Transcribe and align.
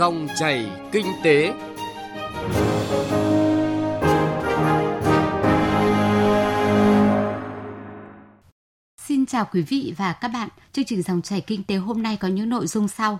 Dòng 0.00 0.28
chảy 0.38 0.70
kinh 0.92 1.06
tế. 1.22 1.52
Xin 9.06 9.26
chào 9.26 9.48
quý 9.52 9.62
vị 9.62 9.94
và 9.96 10.12
các 10.12 10.28
bạn. 10.28 10.48
Chương 10.72 10.84
trình 10.84 11.02
Dòng 11.02 11.22
chảy 11.22 11.40
kinh 11.40 11.64
tế 11.64 11.76
hôm 11.76 12.02
nay 12.02 12.16
có 12.20 12.28
những 12.28 12.48
nội 12.48 12.66
dung 12.66 12.88
sau. 12.88 13.18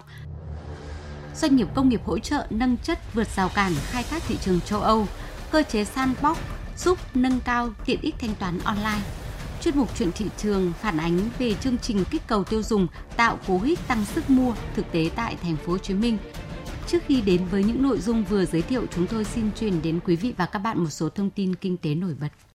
Doanh 1.36 1.56
nghiệp 1.56 1.68
công 1.74 1.88
nghiệp 1.88 2.00
hỗ 2.04 2.18
trợ 2.18 2.46
nâng 2.50 2.76
chất 2.76 2.98
vượt 3.14 3.28
rào 3.36 3.50
cản 3.54 3.72
khai 3.90 4.02
thác 4.02 4.22
thị 4.28 4.36
trường 4.40 4.60
châu 4.60 4.80
Âu, 4.80 5.06
cơ 5.50 5.62
chế 5.62 5.84
sandbox 5.84 6.38
giúp 6.76 6.98
nâng 7.14 7.40
cao 7.44 7.70
tiện 7.86 8.00
ích 8.00 8.14
thanh 8.18 8.34
toán 8.34 8.58
online 8.64 9.00
chuyên 9.62 9.78
mục 9.78 9.88
chuyện 9.98 10.12
thị 10.12 10.26
trường 10.38 10.72
phản 10.80 10.96
ánh 10.96 11.18
về 11.38 11.54
chương 11.54 11.78
trình 11.78 12.04
kích 12.10 12.22
cầu 12.26 12.44
tiêu 12.44 12.62
dùng 12.62 12.86
tạo 13.16 13.38
cú 13.46 13.58
hích 13.58 13.78
tăng 13.88 14.04
sức 14.04 14.30
mua 14.30 14.54
thực 14.74 14.92
tế 14.92 15.10
tại 15.16 15.36
thành 15.42 15.56
phố 15.56 15.72
Hồ 15.72 15.78
Chí 15.78 15.94
Minh. 15.94 16.18
Trước 16.90 17.02
khi 17.06 17.20
đến 17.20 17.44
với 17.50 17.64
những 17.64 17.82
nội 17.82 17.98
dung 17.98 18.24
vừa 18.24 18.44
giới 18.44 18.62
thiệu, 18.62 18.86
chúng 18.90 19.06
tôi 19.06 19.24
xin 19.24 19.52
truyền 19.52 19.82
đến 19.82 20.00
quý 20.04 20.16
vị 20.16 20.34
và 20.36 20.46
các 20.46 20.58
bạn 20.58 20.78
một 20.78 20.90
số 20.90 21.08
thông 21.08 21.30
tin 21.30 21.54
kinh 21.54 21.76
tế 21.76 21.94
nổi 21.94 22.14
bật. 22.20 22.49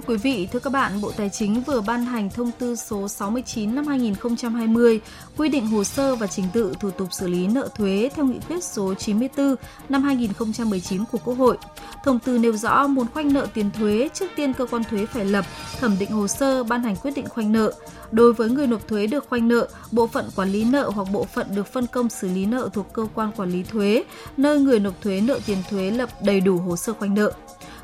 Thưa 0.00 0.12
quý 0.12 0.16
vị, 0.16 0.48
thưa 0.52 0.58
các 0.58 0.72
bạn, 0.72 1.00
Bộ 1.00 1.12
Tài 1.16 1.30
chính 1.30 1.62
vừa 1.62 1.80
ban 1.80 2.04
hành 2.04 2.30
thông 2.30 2.50
tư 2.58 2.76
số 2.76 3.08
69 3.08 3.74
năm 3.74 3.86
2020 3.86 5.00
quy 5.36 5.48
định 5.48 5.66
hồ 5.66 5.84
sơ 5.84 6.16
và 6.16 6.26
trình 6.26 6.44
tự 6.52 6.74
thủ 6.80 6.90
tục 6.90 7.08
xử 7.12 7.26
lý 7.26 7.46
nợ 7.46 7.68
thuế 7.76 8.10
theo 8.14 8.24
nghị 8.24 8.38
quyết 8.48 8.64
số 8.64 8.94
94 8.94 9.54
năm 9.88 10.02
2019 10.02 11.04
của 11.12 11.18
Quốc 11.24 11.34
hội. 11.34 11.56
Thông 12.04 12.18
tư 12.18 12.38
nêu 12.38 12.52
rõ 12.52 12.86
muốn 12.86 13.06
khoanh 13.14 13.32
nợ 13.32 13.46
tiền 13.54 13.70
thuế, 13.78 14.08
trước 14.14 14.26
tiên 14.36 14.52
cơ 14.52 14.66
quan 14.66 14.84
thuế 14.84 15.06
phải 15.06 15.24
lập, 15.24 15.44
thẩm 15.80 15.96
định 15.98 16.10
hồ 16.10 16.28
sơ, 16.28 16.64
ban 16.64 16.82
hành 16.82 16.96
quyết 16.96 17.10
định 17.10 17.28
khoanh 17.28 17.52
nợ. 17.52 17.72
Đối 18.12 18.32
với 18.32 18.50
người 18.50 18.66
nộp 18.66 18.88
thuế 18.88 19.06
được 19.06 19.26
khoanh 19.28 19.48
nợ, 19.48 19.68
bộ 19.92 20.06
phận 20.06 20.24
quản 20.36 20.52
lý 20.52 20.64
nợ 20.64 20.90
hoặc 20.94 21.08
bộ 21.12 21.24
phận 21.24 21.46
được 21.54 21.72
phân 21.72 21.86
công 21.86 22.08
xử 22.08 22.28
lý 22.28 22.46
nợ 22.46 22.68
thuộc 22.72 22.92
cơ 22.92 23.06
quan 23.14 23.32
quản 23.36 23.50
lý 23.50 23.62
thuế, 23.62 24.04
nơi 24.36 24.60
người 24.60 24.80
nộp 24.80 25.02
thuế 25.02 25.20
nợ 25.20 25.38
tiền 25.46 25.58
thuế 25.70 25.90
lập 25.90 26.08
đầy 26.22 26.40
đủ 26.40 26.58
hồ 26.58 26.76
sơ 26.76 26.92
khoanh 26.92 27.14
nợ 27.14 27.32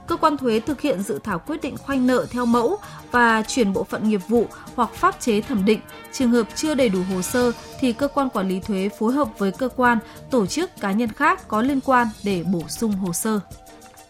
cơ 0.07 0.17
quan 0.17 0.37
thuế 0.37 0.61
thực 0.61 0.81
hiện 0.81 1.03
dự 1.03 1.19
thảo 1.25 1.39
quyết 1.39 1.63
định 1.63 1.77
khoanh 1.77 2.07
nợ 2.07 2.27
theo 2.31 2.47
mẫu 2.47 2.77
và 3.11 3.43
chuyển 3.43 3.73
bộ 3.73 3.85
phận 3.85 4.09
nghiệp 4.09 4.21
vụ 4.29 4.47
hoặc 4.75 4.91
pháp 4.95 5.21
chế 5.21 5.41
thẩm 5.41 5.65
định. 5.65 5.81
Trường 6.13 6.31
hợp 6.31 6.47
chưa 6.55 6.75
đầy 6.75 6.89
đủ 6.89 6.99
hồ 7.13 7.23
sơ 7.23 7.53
thì 7.81 7.93
cơ 7.93 8.09
quan 8.09 8.31
quản 8.31 8.49
lý 8.49 8.61
thuế 8.61 8.89
phối 8.99 9.13
hợp 9.13 9.29
với 9.39 9.53
cơ 9.53 9.69
quan, 9.77 9.99
tổ 10.31 10.47
chức 10.47 10.71
cá 10.81 10.93
nhân 10.93 11.13
khác 11.13 11.49
có 11.49 11.63
liên 11.63 11.81
quan 11.81 12.09
để 12.25 12.43
bổ 12.43 12.63
sung 12.69 12.93
hồ 12.93 13.13
sơ. 13.13 13.41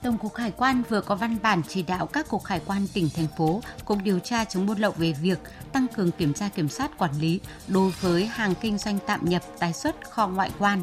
Tổng 0.03 0.19
cục 0.19 0.36
Hải 0.36 0.50
quan 0.50 0.83
vừa 0.88 1.00
có 1.00 1.14
văn 1.14 1.36
bản 1.42 1.62
chỉ 1.69 1.83
đạo 1.83 2.06
các 2.06 2.28
cục 2.28 2.44
hải 2.44 2.60
quan 2.66 2.86
tỉnh 2.94 3.08
thành 3.16 3.27
phố, 3.38 3.60
cục 3.84 3.98
điều 4.05 4.19
tra 4.19 4.44
chống 4.44 4.66
buôn 4.66 4.78
lậu 4.78 4.92
về 4.97 5.14
việc 5.22 5.38
tăng 5.72 5.86
cường 5.97 6.10
kiểm 6.10 6.33
tra 6.33 6.48
kiểm 6.48 6.69
soát 6.69 6.98
quản 6.98 7.20
lý 7.20 7.41
đối 7.69 7.91
với 8.00 8.27
hàng 8.27 8.55
kinh 8.60 8.78
doanh 8.78 8.98
tạm 9.06 9.25
nhập 9.25 9.42
tái 9.58 9.72
xuất 9.72 10.10
kho 10.10 10.28
ngoại 10.28 10.50
quan. 10.58 10.83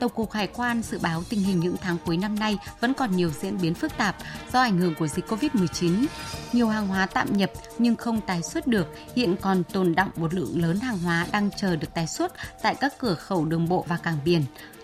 Tổng 0.00 0.12
cục 0.14 0.32
Hải 0.32 0.46
quan 0.46 0.82
dự 0.82 0.98
báo 0.98 1.22
tình 1.28 1.40
hình 1.40 1.60
những 1.60 1.76
tháng 1.80 1.96
cuối 2.06 2.16
năm 2.16 2.38
nay 2.38 2.58
vẫn 2.80 2.94
còn 2.94 3.16
nhiều 3.16 3.30
diễn 3.40 3.60
biến 3.60 3.74
phức 3.74 3.96
tạp 3.96 4.16
do 4.52 4.60
ảnh 4.60 4.78
hưởng 4.78 4.94
của 4.94 5.06
dịch 5.06 5.26
Covid-19. 5.28 6.06
Nhiều 6.52 6.68
hàng 6.68 6.88
hóa 6.88 7.06
tạm 7.06 7.36
nhập 7.36 7.50
nhưng 7.78 7.96
không 7.96 8.20
tái 8.20 8.42
xuất 8.42 8.66
được, 8.66 8.94
hiện 9.14 9.36
còn 9.40 9.64
tồn 9.64 9.94
đọng 9.94 10.10
một 10.16 10.34
lượng 10.34 10.62
lớn 10.62 10.80
hàng 10.80 10.98
hóa 10.98 11.26
đang 11.32 11.50
chờ 11.56 11.76
được 11.76 11.94
tái 11.94 12.06
xuất 12.06 12.32
tại 12.62 12.74
các 12.74 12.98
cửa 12.98 13.14
khẩu 13.14 13.44
đường 13.44 13.68
bộ 13.68 13.84
và 13.88 13.96
cảng 13.96 14.18
biển 14.24 14.42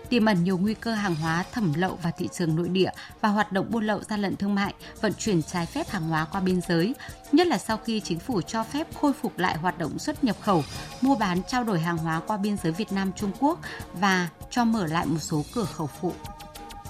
tiềm 0.09 0.25
ẩn 0.25 0.43
nhiều 0.43 0.57
nguy 0.57 0.73
cơ 0.73 0.93
hàng 0.93 1.15
hóa 1.15 1.43
thẩm 1.51 1.73
lậu 1.73 1.97
vào 2.03 2.13
thị 2.17 2.29
trường 2.33 2.55
nội 2.55 2.69
địa 2.69 2.89
và 3.21 3.29
hoạt 3.29 3.51
động 3.51 3.65
buôn 3.69 3.83
lậu 3.87 4.01
gian 4.03 4.21
lận 4.21 4.35
thương 4.35 4.55
mại, 4.55 4.73
vận 5.01 5.13
chuyển 5.13 5.41
trái 5.43 5.65
phép 5.65 5.89
hàng 5.89 6.09
hóa 6.09 6.27
qua 6.31 6.41
biên 6.41 6.59
giới, 6.67 6.95
nhất 7.31 7.47
là 7.47 7.57
sau 7.57 7.77
khi 7.77 7.99
chính 7.99 8.19
phủ 8.19 8.41
cho 8.41 8.63
phép 8.63 8.87
khôi 9.01 9.13
phục 9.21 9.39
lại 9.39 9.57
hoạt 9.57 9.77
động 9.77 9.99
xuất 9.99 10.23
nhập 10.23 10.35
khẩu, 10.41 10.63
mua 11.01 11.15
bán 11.15 11.41
trao 11.47 11.63
đổi 11.63 11.79
hàng 11.79 11.97
hóa 11.97 12.21
qua 12.27 12.37
biên 12.37 12.57
giới 12.63 12.71
Việt 12.71 12.91
Nam 12.91 13.11
Trung 13.15 13.31
Quốc 13.39 13.59
và 13.93 14.29
cho 14.51 14.65
mở 14.65 14.87
lại 14.87 15.05
một 15.05 15.19
số 15.19 15.43
cửa 15.53 15.65
khẩu 15.65 15.89
phụ. 16.01 16.13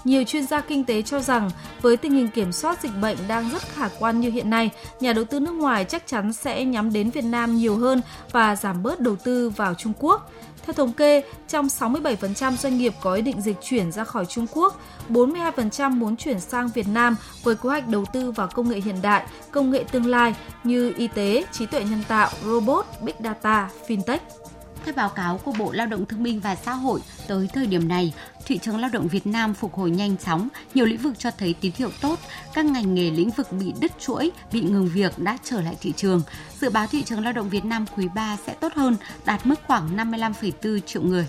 Nhiều 0.04 0.24
chuyên 0.24 0.46
gia 0.46 0.60
kinh 0.60 0.84
tế 0.84 1.02
cho 1.02 1.20
rằng 1.20 1.50
với 1.82 1.96
tình 1.96 2.12
hình 2.12 2.28
kiểm 2.28 2.52
soát 2.52 2.82
dịch 2.82 2.92
bệnh 3.00 3.16
đang 3.28 3.50
rất 3.50 3.62
khả 3.62 3.88
quan 3.98 4.20
như 4.20 4.30
hiện 4.30 4.50
nay, 4.50 4.70
nhà 5.00 5.12
đầu 5.12 5.24
tư 5.24 5.40
nước 5.40 5.52
ngoài 5.52 5.84
chắc 5.84 6.06
chắn 6.06 6.32
sẽ 6.32 6.64
nhắm 6.64 6.92
đến 6.92 7.10
Việt 7.10 7.24
Nam 7.24 7.56
nhiều 7.56 7.76
hơn 7.76 8.00
và 8.32 8.56
giảm 8.56 8.82
bớt 8.82 9.00
đầu 9.00 9.16
tư 9.16 9.50
vào 9.50 9.74
Trung 9.74 9.92
Quốc. 9.98 10.32
Theo 10.66 10.74
thống 10.74 10.92
kê, 10.92 11.22
trong 11.48 11.66
67% 11.66 12.56
doanh 12.56 12.78
nghiệp 12.78 12.92
có 13.02 13.14
ý 13.14 13.22
định 13.22 13.40
dịch 13.40 13.56
chuyển 13.62 13.92
ra 13.92 14.04
khỏi 14.04 14.26
Trung 14.26 14.46
Quốc, 14.52 14.80
42% 15.08 15.90
muốn 15.90 16.16
chuyển 16.16 16.40
sang 16.40 16.68
Việt 16.68 16.88
Nam 16.88 17.16
với 17.42 17.54
kế 17.54 17.68
hoạch 17.68 17.88
đầu 17.88 18.04
tư 18.12 18.30
vào 18.30 18.48
công 18.54 18.68
nghệ 18.68 18.80
hiện 18.80 18.96
đại, 19.02 19.26
công 19.50 19.70
nghệ 19.70 19.84
tương 19.92 20.06
lai 20.06 20.34
như 20.64 20.92
y 20.96 21.08
tế, 21.08 21.44
trí 21.52 21.66
tuệ 21.66 21.84
nhân 21.84 22.02
tạo, 22.08 22.30
robot, 22.44 22.86
big 23.02 23.14
data, 23.24 23.70
fintech. 23.88 24.18
Theo 24.86 24.94
báo 24.94 25.08
cáo 25.08 25.38
của 25.38 25.52
Bộ 25.58 25.72
Lao 25.72 25.86
động 25.86 26.06
Thương 26.06 26.22
binh 26.22 26.40
và 26.40 26.54
Xã 26.54 26.72
hội, 26.72 27.00
tới 27.26 27.48
thời 27.54 27.66
điểm 27.66 27.88
này, 27.88 28.12
thị 28.44 28.58
trường 28.58 28.78
lao 28.78 28.90
động 28.92 29.08
Việt 29.08 29.26
Nam 29.26 29.54
phục 29.54 29.74
hồi 29.74 29.90
nhanh 29.90 30.16
chóng, 30.16 30.48
nhiều 30.74 30.86
lĩnh 30.86 30.98
vực 30.98 31.18
cho 31.18 31.30
thấy 31.30 31.54
tín 31.60 31.72
hiệu 31.76 31.90
tốt, 32.00 32.18
các 32.54 32.64
ngành 32.64 32.94
nghề 32.94 33.10
lĩnh 33.10 33.30
vực 33.30 33.52
bị 33.52 33.72
đứt 33.80 33.92
chuỗi, 33.98 34.30
bị 34.52 34.60
ngừng 34.60 34.88
việc 34.88 35.18
đã 35.18 35.38
trở 35.44 35.60
lại 35.60 35.76
thị 35.80 35.92
trường. 35.96 36.22
Dự 36.60 36.70
báo 36.70 36.86
thị 36.86 37.02
trường 37.02 37.24
lao 37.24 37.32
động 37.32 37.48
Việt 37.48 37.64
Nam 37.64 37.84
quý 37.96 38.08
3 38.14 38.36
sẽ 38.46 38.54
tốt 38.54 38.72
hơn, 38.74 38.96
đạt 39.24 39.46
mức 39.46 39.60
khoảng 39.66 39.96
55,4 39.96 40.80
triệu 40.80 41.02
người. 41.02 41.26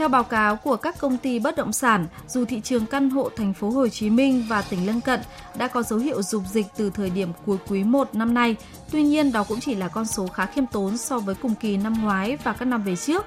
Theo 0.00 0.08
báo 0.08 0.24
cáo 0.24 0.56
của 0.56 0.76
các 0.76 0.98
công 0.98 1.16
ty 1.16 1.38
bất 1.38 1.56
động 1.56 1.72
sản, 1.72 2.06
dù 2.28 2.44
thị 2.44 2.60
trường 2.60 2.86
căn 2.86 3.10
hộ 3.10 3.30
thành 3.36 3.54
phố 3.54 3.70
Hồ 3.70 3.88
Chí 3.88 4.10
Minh 4.10 4.44
và 4.48 4.62
tỉnh 4.62 4.86
lân 4.86 5.00
cận 5.00 5.20
đã 5.58 5.68
có 5.68 5.82
dấu 5.82 5.98
hiệu 5.98 6.22
dục 6.22 6.42
dịch 6.52 6.66
từ 6.76 6.90
thời 6.90 7.10
điểm 7.10 7.28
cuối 7.46 7.56
quý 7.68 7.84
1 7.84 8.14
năm 8.14 8.34
nay, 8.34 8.56
tuy 8.90 9.02
nhiên 9.02 9.32
đó 9.32 9.44
cũng 9.44 9.60
chỉ 9.60 9.74
là 9.74 9.88
con 9.88 10.06
số 10.06 10.26
khá 10.26 10.46
khiêm 10.46 10.66
tốn 10.66 10.96
so 10.96 11.18
với 11.18 11.34
cùng 11.34 11.54
kỳ 11.54 11.76
năm 11.76 11.94
ngoái 12.02 12.36
và 12.44 12.52
các 12.52 12.64
năm 12.64 12.82
về 12.82 12.96
trước. 12.96 13.26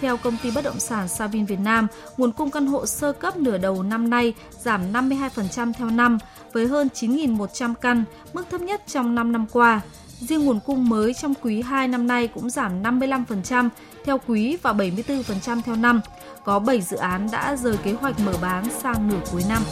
Theo 0.00 0.16
công 0.16 0.36
ty 0.42 0.50
bất 0.50 0.64
động 0.64 0.80
sản 0.80 1.08
Savin 1.08 1.46
Việt 1.46 1.60
Nam, 1.60 1.86
nguồn 2.16 2.32
cung 2.32 2.50
căn 2.50 2.66
hộ 2.66 2.86
sơ 2.86 3.12
cấp 3.12 3.36
nửa 3.36 3.58
đầu 3.58 3.82
năm 3.82 4.10
nay 4.10 4.34
giảm 4.60 4.92
52% 4.92 5.72
theo 5.72 5.90
năm 5.90 6.18
với 6.52 6.66
hơn 6.66 6.88
9.100 6.94 7.74
căn, 7.74 8.04
mức 8.32 8.46
thấp 8.50 8.60
nhất 8.60 8.82
trong 8.86 9.14
5 9.14 9.32
năm 9.32 9.46
qua. 9.52 9.80
Riêng 10.20 10.44
nguồn 10.44 10.60
cung 10.60 10.88
mới 10.88 11.14
trong 11.14 11.34
quý 11.42 11.62
2 11.62 11.88
năm 11.88 12.06
nay 12.06 12.28
cũng 12.28 12.50
giảm 12.50 12.82
55% 12.82 13.68
theo 14.06 14.20
quý 14.26 14.56
và 14.62 14.72
74% 14.72 15.62
theo 15.62 15.76
năm. 15.76 16.00
Có 16.44 16.58
7 16.58 16.80
dự 16.80 16.96
án 16.96 17.28
đã 17.32 17.56
rời 17.56 17.76
kế 17.76 17.92
hoạch 17.92 18.20
mở 18.20 18.34
bán 18.42 18.64
sang 18.82 19.08
nửa 19.08 19.20
cuối 19.32 19.42
năm. 19.48 19.62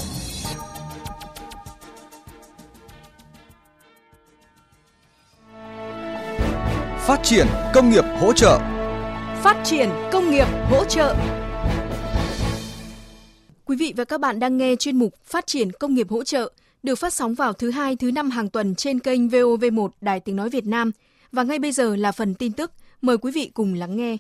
Phát 6.99 7.21
triển 7.23 7.47
công 7.75 7.91
nghiệp 7.91 8.05
hỗ 8.21 8.33
trợ 8.33 8.59
Phát 9.43 9.61
triển 9.65 9.89
công 10.13 10.31
nghiệp 10.31 10.47
hỗ 10.71 10.85
trợ 10.85 11.17
Quý 13.65 13.77
vị 13.77 13.95
và 13.97 14.05
các 14.05 14.21
bạn 14.21 14.41
đang 14.41 14.57
nghe 14.57 14.77
chuyên 14.77 14.97
mục 14.97 15.15
Phát 15.25 15.47
triển 15.47 15.73
công 15.73 15.95
nghiệp 15.95 16.11
hỗ 16.11 16.25
trợ 16.25 16.53
được 16.85 16.95
phát 16.95 17.13
sóng 17.13 17.35
vào 17.35 17.53
thứ 17.53 17.71
hai, 17.71 17.97
thứ 17.97 18.11
năm 18.11 18.31
hàng 18.31 18.49
tuần 18.49 18.75
trên 18.75 18.99
kênh 18.99 19.29
VOV1 19.29 19.89
Đài 20.01 20.21
Tiếng 20.21 20.37
Nói 20.37 20.51
Việt 20.51 20.67
Nam. 20.67 20.91
Và 21.33 21.43
ngay 21.43 21.59
bây 21.59 21.73
giờ 21.73 21.97
là 21.97 22.13
phần 22.13 22.35
tin 22.35 22.53
tức. 22.53 22.71
Mời 23.05 23.19
quý 23.19 23.33
vị 23.35 23.51
cùng 23.55 23.75
lắng 23.75 23.97
nghe. 23.97 24.17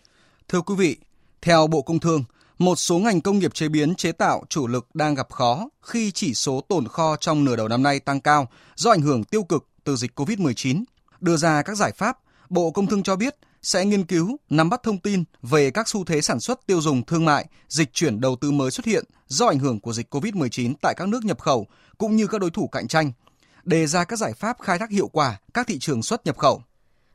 Thưa 0.48 0.60
quý 0.60 0.74
vị, 0.74 0.96
theo 1.42 1.66
Bộ 1.66 1.82
Công 1.82 2.00
Thương, 2.00 2.24
một 2.58 2.76
số 2.76 2.98
ngành 2.98 3.20
công 3.20 3.38
nghiệp 3.38 3.54
chế 3.54 3.68
biến 3.68 3.94
chế 3.94 4.12
tạo 4.12 4.44
chủ 4.48 4.66
lực 4.66 4.94
đang 4.94 5.14
gặp 5.14 5.30
khó 5.32 5.68
khi 5.82 6.10
chỉ 6.10 6.34
số 6.34 6.60
tồn 6.68 6.88
kho 6.88 7.16
trong 7.16 7.44
nửa 7.44 7.56
đầu 7.56 7.68
năm 7.68 7.82
nay 7.82 8.00
tăng 8.00 8.20
cao 8.20 8.48
do 8.74 8.90
ảnh 8.90 9.00
hưởng 9.00 9.24
tiêu 9.24 9.42
cực 9.42 9.66
từ 9.84 9.96
dịch 9.96 10.20
COVID-19. 10.20 10.84
Đưa 11.20 11.36
ra 11.36 11.62
các 11.62 11.76
giải 11.76 11.92
pháp, 11.92 12.18
Bộ 12.48 12.70
Công 12.70 12.86
Thương 12.86 13.02
cho 13.02 13.16
biết 13.16 13.36
sẽ 13.62 13.84
nghiên 13.84 14.04
cứu, 14.04 14.36
nắm 14.50 14.70
bắt 14.70 14.82
thông 14.82 14.98
tin 14.98 15.24
về 15.42 15.70
các 15.70 15.88
xu 15.88 16.04
thế 16.04 16.20
sản 16.20 16.40
xuất 16.40 16.66
tiêu 16.66 16.80
dùng 16.80 17.04
thương 17.04 17.24
mại, 17.24 17.46
dịch 17.68 17.92
chuyển 17.92 18.20
đầu 18.20 18.36
tư 18.36 18.50
mới 18.50 18.70
xuất 18.70 18.86
hiện 18.86 19.04
do 19.26 19.46
ảnh 19.46 19.58
hưởng 19.58 19.80
của 19.80 19.92
dịch 19.92 20.14
COVID-19 20.14 20.74
tại 20.82 20.94
các 20.96 21.08
nước 21.08 21.24
nhập 21.24 21.40
khẩu 21.40 21.66
cũng 21.98 22.16
như 22.16 22.26
các 22.26 22.40
đối 22.40 22.50
thủ 22.50 22.68
cạnh 22.68 22.88
tranh, 22.88 23.12
đề 23.64 23.86
ra 23.86 24.04
các 24.04 24.18
giải 24.18 24.32
pháp 24.32 24.56
khai 24.60 24.78
thác 24.78 24.90
hiệu 24.90 25.08
quả 25.08 25.40
các 25.54 25.66
thị 25.66 25.78
trường 25.78 26.02
xuất 26.02 26.26
nhập 26.26 26.38
khẩu. 26.38 26.62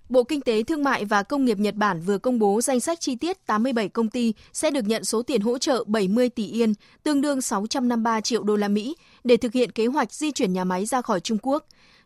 Bộ 0.09 0.24
Kinh 0.24 0.42
tế 0.42 0.64
Thương 0.64 0.84
mại 0.84 1.06
và 1.06 1.24
Công 1.24 1.46
nghiệp 1.46 1.58
Nhật 1.58 1.75
Bản 1.75 2.02
vừa 2.02 2.18
công 2.18 2.40
bố 2.40 2.62
danh 2.62 2.80
sách 2.80 3.00
chi 3.02 3.16
tiết 3.16 3.46
87 3.46 3.89
công 3.89 4.10
ty 4.10 4.34
sẽ 4.54 4.72
được 4.72 4.86
nhận 4.86 5.04
số 5.04 5.22
tiền 5.22 5.42
hỗ 5.42 5.57
trợ 5.57 5.84
70 5.88 6.30
tỷ 6.30 6.48
yên, 6.48 6.74
tương 7.04 7.22
đương 7.22 7.42
653 7.42 8.22
triệu 8.22 8.44
đô 8.44 8.56
la 8.56 8.68
Mỹ 8.68 8.95
để 9.24 9.38
thực 9.38 9.54
hiện 9.54 9.72
kế 9.72 9.86
hoạch 9.86 10.13
di 10.13 10.31
chuyển 10.31 10.54
nhà 10.54 10.63
máy 10.63 10.86
ra 10.86 11.01
khỏi 11.01 11.19
Trung 11.19 11.38
Quốc. 11.42 11.66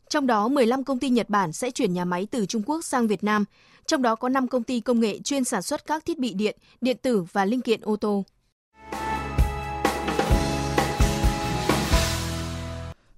Trong 0.10 0.28
đó 0.28 0.48
15 0.48 0.84
công 0.84 1.00
ty 1.00 1.10
Nhật 1.10 1.30
Bản 1.30 1.54
sẽ 1.54 1.72
chuyển 1.72 1.94
nhà 1.94 2.06
máy 2.06 2.28
từ 2.32 2.46
Trung 2.46 2.62
Quốc 2.66 2.86
sang 2.86 3.08
Việt 3.08 3.24
Nam, 3.24 3.46
trong 3.88 4.02
đó 4.02 4.16
có 4.16 4.30
5 4.30 4.48
công 4.48 4.64
ty 4.64 4.80
công 4.80 5.00
nghệ 5.00 5.20
chuyên 5.20 5.44
sản 5.44 5.62
xuất 5.62 5.86
các 5.86 6.06
thiết 6.06 6.20
bị 6.20 6.34
điện, 6.34 6.58
điện 6.82 6.98
tử 7.02 7.24
và 7.32 7.46
linh 7.46 7.62
kiện 7.62 7.82
ô 7.82 7.96
tô. 7.96 8.26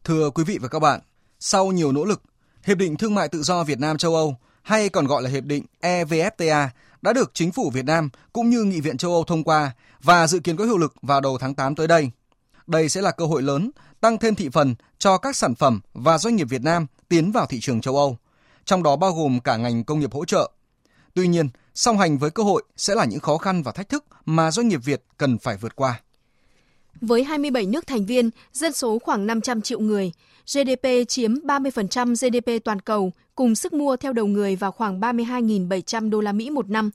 Thưa 0.04 0.30
quý 0.30 0.44
vị 0.44 0.58
và 0.62 0.68
các 0.68 0.80
bạn, 0.80 1.00
sau 1.40 1.68
nhiều 1.68 1.92
nỗ 1.92 2.06
lực, 2.06 2.22
Hiệp 2.64 2.78
định 2.78 2.98
Thương 2.98 3.16
mại 3.16 3.28
Tự 3.28 3.44
do 3.44 3.64
Việt 3.64 3.80
Nam 3.80 3.98
châu 3.98 4.16
Âu 4.16 4.36
hay 4.66 4.90
còn 4.90 5.08
gọi 5.08 5.24
là 5.24 5.30
Hiệp 5.30 5.44
định 5.44 5.66
EVFTA 5.82 6.68
đã 7.02 7.14
được 7.14 7.32
chính 7.34 7.52
phủ 7.52 7.70
Việt 7.70 7.86
Nam 7.86 8.10
cũng 8.34 8.50
như 8.50 8.64
Nghị 8.64 8.82
viện 8.82 8.98
châu 8.98 9.12
Âu 9.12 9.24
thông 9.24 9.44
qua 9.44 9.72
và 10.04 10.28
dự 10.28 10.40
kiến 10.40 10.58
có 10.58 10.66
hiệu 10.66 10.78
lực 10.78 10.94
vào 11.02 11.22
đầu 11.22 11.38
tháng 11.38 11.56
8 11.56 11.76
tới 11.76 11.88
đây. 11.88 12.12
Đây 12.68 12.90
sẽ 12.90 13.02
là 13.02 13.12
cơ 13.12 13.26
hội 13.26 13.42
lớn 13.42 13.72
tăng 14.02 14.18
thêm 14.18 14.36
thị 14.36 14.50
phần 14.50 14.76
cho 14.98 15.18
các 15.18 15.36
sản 15.36 15.56
phẩm 15.56 15.82
và 15.94 16.18
doanh 16.18 16.36
nghiệp 16.36 16.48
Việt 16.50 16.62
Nam 16.62 16.86
tiến 17.10 17.32
vào 17.32 17.46
thị 17.46 17.60
trường 17.62 17.82
châu 17.82 17.96
Âu, 17.96 18.18
trong 18.66 18.84
đó 18.84 18.96
bao 18.96 19.12
gồm 19.12 19.40
cả 19.40 19.58
ngành 19.58 19.84
công 19.84 20.00
nghiệp 20.00 20.14
hỗ 20.14 20.26
trợ. 20.26 20.52
Tuy 21.14 21.28
nhiên, 21.28 21.50
Song 21.74 21.98
hành 21.98 22.18
với 22.18 22.30
cơ 22.30 22.44
hội 22.44 22.64
sẽ 22.78 22.96
là 22.96 23.06
những 23.06 23.20
khó 23.20 23.38
khăn 23.38 23.64
và 23.64 23.72
thách 23.72 23.90
thức 23.90 24.06
mà 24.26 24.52
doanh 24.52 24.68
nghiệp 24.68 24.80
Việt 24.84 25.04
cần 25.18 25.38
phải 25.38 25.58
vượt 25.58 25.76
qua. 25.76 26.02
Với 27.02 27.24
27 27.24 27.66
nước 27.66 27.88
thành 27.88 28.06
viên, 28.06 28.30
dân 28.54 28.74
số 28.74 29.00
khoảng 29.00 29.28
500 29.28 29.62
triệu 29.62 29.80
người, 29.80 30.12
GDP 30.54 30.88
chiếm 31.08 31.34
30% 31.34 32.14
GDP 32.16 32.64
toàn 32.64 32.80
cầu, 32.80 33.12
cùng 33.36 33.56
sức 33.56 33.74
mua 33.74 33.96
theo 33.96 34.14
đầu 34.14 34.28
người 34.28 34.56
vào 34.56 34.72
khoảng 34.72 35.00
32.700 35.00 36.10
đô 36.10 36.22
la 36.22 36.32
Mỹ 36.32 36.50
một 36.50 36.70
năm. 36.70 36.90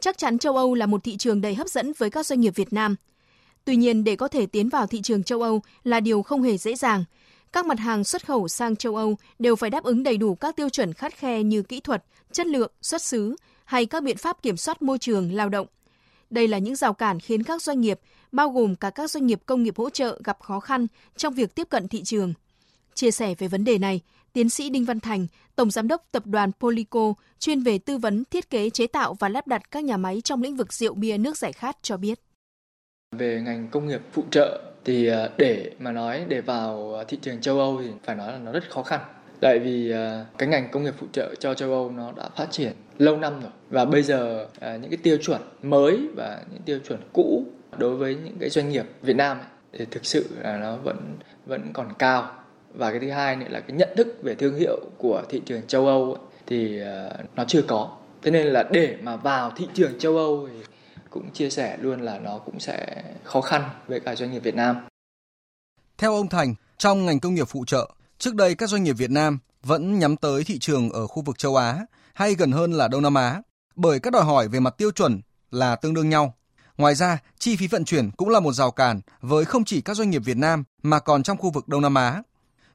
Chắc 0.00 0.18
chắn 0.18 0.38
châu 0.38 0.56
Âu 0.56 0.74
là 0.74 0.86
một 0.86 1.04
thị 1.04 1.16
trường 1.16 1.40
đầy 1.40 1.54
hấp 1.54 1.68
dẫn 1.68 1.92
với 1.98 2.10
các 2.10 2.26
doanh 2.26 2.40
nghiệp 2.40 2.52
Việt 2.56 2.72
Nam. 2.72 2.96
Tuy 3.64 3.76
nhiên, 3.76 4.04
để 4.04 4.16
có 4.16 4.28
thể 4.28 4.46
tiến 4.46 4.68
vào 4.68 4.86
thị 4.86 5.02
trường 5.02 5.22
châu 5.22 5.42
Âu 5.42 5.62
là 5.84 6.00
điều 6.00 6.22
không 6.22 6.42
hề 6.42 6.56
dễ 6.56 6.74
dàng. 6.74 7.04
Các 7.52 7.66
mặt 7.66 7.78
hàng 7.78 8.04
xuất 8.04 8.26
khẩu 8.26 8.48
sang 8.48 8.76
châu 8.76 8.96
Âu 8.96 9.16
đều 9.38 9.56
phải 9.56 9.70
đáp 9.70 9.84
ứng 9.84 10.02
đầy 10.02 10.16
đủ 10.16 10.34
các 10.34 10.56
tiêu 10.56 10.68
chuẩn 10.68 10.92
khắt 10.92 11.14
khe 11.14 11.42
như 11.42 11.62
kỹ 11.62 11.80
thuật, 11.80 12.04
chất 12.32 12.46
lượng, 12.46 12.72
xuất 12.82 13.02
xứ 13.02 13.36
hay 13.64 13.86
các 13.86 14.02
biện 14.02 14.16
pháp 14.16 14.42
kiểm 14.42 14.56
soát 14.56 14.82
môi 14.82 14.98
trường, 14.98 15.32
lao 15.32 15.48
động. 15.48 15.66
Đây 16.30 16.48
là 16.48 16.58
những 16.58 16.76
rào 16.76 16.94
cản 16.94 17.20
khiến 17.20 17.42
các 17.42 17.62
doanh 17.62 17.80
nghiệp, 17.80 18.00
bao 18.32 18.50
gồm 18.50 18.76
cả 18.76 18.90
các 18.90 19.10
doanh 19.10 19.26
nghiệp 19.26 19.40
công 19.46 19.62
nghiệp 19.62 19.76
hỗ 19.76 19.90
trợ 19.90 20.20
gặp 20.24 20.38
khó 20.40 20.60
khăn 20.60 20.86
trong 21.16 21.34
việc 21.34 21.54
tiếp 21.54 21.68
cận 21.70 21.88
thị 21.88 22.02
trường. 22.02 22.34
Chia 22.94 23.10
sẻ 23.10 23.34
về 23.38 23.48
vấn 23.48 23.64
đề 23.64 23.78
này, 23.78 24.00
tiến 24.32 24.50
sĩ 24.50 24.70
Đinh 24.70 24.84
Văn 24.84 25.00
Thành, 25.00 25.26
Tổng 25.56 25.70
Giám 25.70 25.88
đốc 25.88 26.04
Tập 26.12 26.26
đoàn 26.26 26.50
Polico, 26.60 27.14
chuyên 27.38 27.62
về 27.62 27.78
tư 27.78 27.98
vấn, 27.98 28.24
thiết 28.30 28.50
kế, 28.50 28.70
chế 28.70 28.86
tạo 28.86 29.14
và 29.14 29.28
lắp 29.28 29.46
đặt 29.46 29.70
các 29.70 29.84
nhà 29.84 29.96
máy 29.96 30.20
trong 30.24 30.42
lĩnh 30.42 30.56
vực 30.56 30.72
rượu 30.72 30.94
bia 30.94 31.18
nước 31.18 31.38
giải 31.38 31.52
khát 31.52 31.76
cho 31.82 31.96
biết. 31.96 32.20
Về 33.16 33.42
ngành 33.44 33.68
công 33.68 33.88
nghiệp 33.88 34.00
phụ 34.12 34.24
trợ 34.30 34.62
thì 34.84 35.06
à, 35.06 35.28
để 35.38 35.72
mà 35.78 35.92
nói 35.92 36.24
để 36.28 36.40
vào 36.40 37.04
thị 37.08 37.18
trường 37.22 37.40
châu 37.40 37.58
Âu 37.58 37.80
thì 37.82 37.90
phải 38.04 38.16
nói 38.16 38.32
là 38.32 38.38
nó 38.38 38.52
rất 38.52 38.70
khó 38.70 38.82
khăn. 38.82 39.00
Tại 39.40 39.58
vì 39.58 39.90
à, 39.90 40.26
cái 40.38 40.48
ngành 40.48 40.68
công 40.70 40.84
nghiệp 40.84 40.94
phụ 40.98 41.06
trợ 41.12 41.34
cho 41.34 41.54
châu 41.54 41.72
Âu 41.72 41.90
nó 41.90 42.12
đã 42.12 42.28
phát 42.36 42.46
triển 42.50 42.72
lâu 42.98 43.16
năm 43.16 43.40
rồi 43.40 43.50
và 43.70 43.84
bây 43.84 44.02
giờ 44.02 44.48
à, 44.60 44.76
những 44.76 44.90
cái 44.90 44.98
tiêu 45.02 45.16
chuẩn 45.22 45.40
mới 45.62 46.08
và 46.16 46.42
những 46.52 46.62
tiêu 46.62 46.78
chuẩn 46.88 47.00
cũ 47.12 47.46
đối 47.78 47.96
với 47.96 48.14
những 48.14 48.36
cái 48.40 48.50
doanh 48.50 48.68
nghiệp 48.68 48.86
Việt 49.02 49.16
Nam 49.16 49.38
ấy, 49.38 49.46
thì 49.72 49.84
thực 49.90 50.06
sự 50.06 50.28
là 50.40 50.56
nó 50.56 50.76
vẫn 50.76 51.16
vẫn 51.46 51.70
còn 51.72 51.88
cao 51.98 52.43
và 52.74 52.90
cái 52.90 53.00
thứ 53.00 53.10
hai 53.10 53.36
nữa 53.36 53.46
là 53.50 53.60
cái 53.60 53.76
nhận 53.76 53.88
thức 53.96 54.18
về 54.22 54.34
thương 54.34 54.56
hiệu 54.56 54.80
của 54.98 55.22
thị 55.28 55.42
trường 55.46 55.66
châu 55.66 55.86
Âu 55.86 56.18
thì 56.46 56.80
ờ, 56.80 57.12
nó 57.36 57.44
chưa 57.44 57.62
có 57.62 57.96
thế 58.22 58.30
nên 58.30 58.46
là 58.46 58.64
để 58.70 58.96
mà 59.02 59.16
vào 59.16 59.52
thị 59.56 59.66
trường 59.74 59.98
châu 59.98 60.16
Âu 60.16 60.48
thì 60.52 60.64
cũng 61.10 61.30
chia 61.32 61.50
sẻ 61.50 61.76
luôn 61.80 62.00
là 62.00 62.18
nó 62.18 62.38
cũng 62.38 62.60
sẽ 62.60 63.04
khó 63.24 63.40
khăn 63.40 63.70
với 63.86 64.00
cả 64.00 64.14
doanh 64.14 64.32
nghiệp 64.32 64.38
Việt 64.38 64.54
Nam. 64.54 64.76
Theo 65.98 66.14
ông 66.14 66.28
Thành, 66.28 66.54
trong 66.78 67.06
ngành 67.06 67.20
công 67.20 67.34
nghiệp 67.34 67.48
phụ 67.48 67.64
trợ, 67.64 67.90
trước 68.18 68.34
đây 68.34 68.54
các 68.54 68.68
doanh 68.68 68.84
nghiệp 68.84 68.92
Việt 68.92 69.10
Nam 69.10 69.38
vẫn 69.62 69.98
nhắm 69.98 70.16
tới 70.16 70.44
thị 70.44 70.58
trường 70.58 70.90
ở 70.90 71.06
khu 71.06 71.22
vực 71.22 71.38
châu 71.38 71.56
Á 71.56 71.86
hay 72.14 72.34
gần 72.34 72.52
hơn 72.52 72.72
là 72.72 72.88
Đông 72.88 73.02
Nam 73.02 73.14
Á, 73.14 73.42
bởi 73.76 74.00
các 74.00 74.12
đòi 74.12 74.24
hỏi 74.24 74.48
về 74.48 74.60
mặt 74.60 74.74
tiêu 74.78 74.90
chuẩn 74.90 75.20
là 75.50 75.76
tương 75.76 75.94
đương 75.94 76.08
nhau. 76.08 76.34
Ngoài 76.78 76.94
ra, 76.94 77.18
chi 77.38 77.56
phí 77.56 77.66
vận 77.66 77.84
chuyển 77.84 78.10
cũng 78.10 78.28
là 78.28 78.40
một 78.40 78.52
rào 78.52 78.70
cản 78.70 79.00
với 79.20 79.44
không 79.44 79.64
chỉ 79.64 79.80
các 79.80 79.96
doanh 79.96 80.10
nghiệp 80.10 80.22
Việt 80.24 80.36
Nam 80.36 80.64
mà 80.82 80.98
còn 80.98 81.22
trong 81.22 81.36
khu 81.36 81.50
vực 81.50 81.68
Đông 81.68 81.82
Nam 81.82 81.94
Á. 81.94 82.22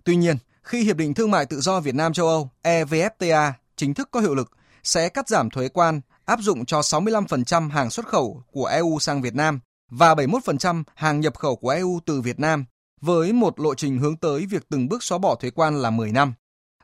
Tuy 0.10 0.16
nhiên, 0.16 0.38
khi 0.64 0.84
Hiệp 0.84 0.98
định 0.98 1.14
Thương 1.14 1.32
mại 1.32 1.46
Tự 1.46 1.60
do 1.60 1.80
Việt 1.80 1.96
Nam 1.96 2.14
châu 2.14 2.28
Âu 2.28 2.50
EVFTA 2.64 3.52
chính 3.76 3.94
thức 3.94 4.10
có 4.12 4.20
hiệu 4.20 4.36
lực, 4.36 4.52
sẽ 4.84 5.10
cắt 5.10 5.30
giảm 5.30 5.50
thuế 5.50 5.70
quan 5.70 6.02
áp 6.26 6.40
dụng 6.42 6.66
cho 6.66 6.80
65% 6.80 7.70
hàng 7.70 7.90
xuất 7.90 8.08
khẩu 8.08 8.44
của 8.52 8.66
EU 8.66 9.00
sang 9.00 9.22
Việt 9.22 9.36
Nam 9.36 9.60
và 9.92 10.14
71% 10.14 10.84
hàng 10.96 11.20
nhập 11.20 11.38
khẩu 11.38 11.56
của 11.56 11.70
EU 11.70 12.00
từ 12.06 12.22
Việt 12.22 12.40
Nam, 12.40 12.66
với 13.02 13.34
một 13.34 13.60
lộ 13.60 13.76
trình 13.76 13.98
hướng 13.98 14.18
tới 14.18 14.46
việc 14.46 14.70
từng 14.70 14.90
bước 14.90 15.04
xóa 15.04 15.18
bỏ 15.18 15.36
thuế 15.36 15.50
quan 15.50 15.82
là 15.82 15.90
10 15.90 16.12
năm. 16.12 16.34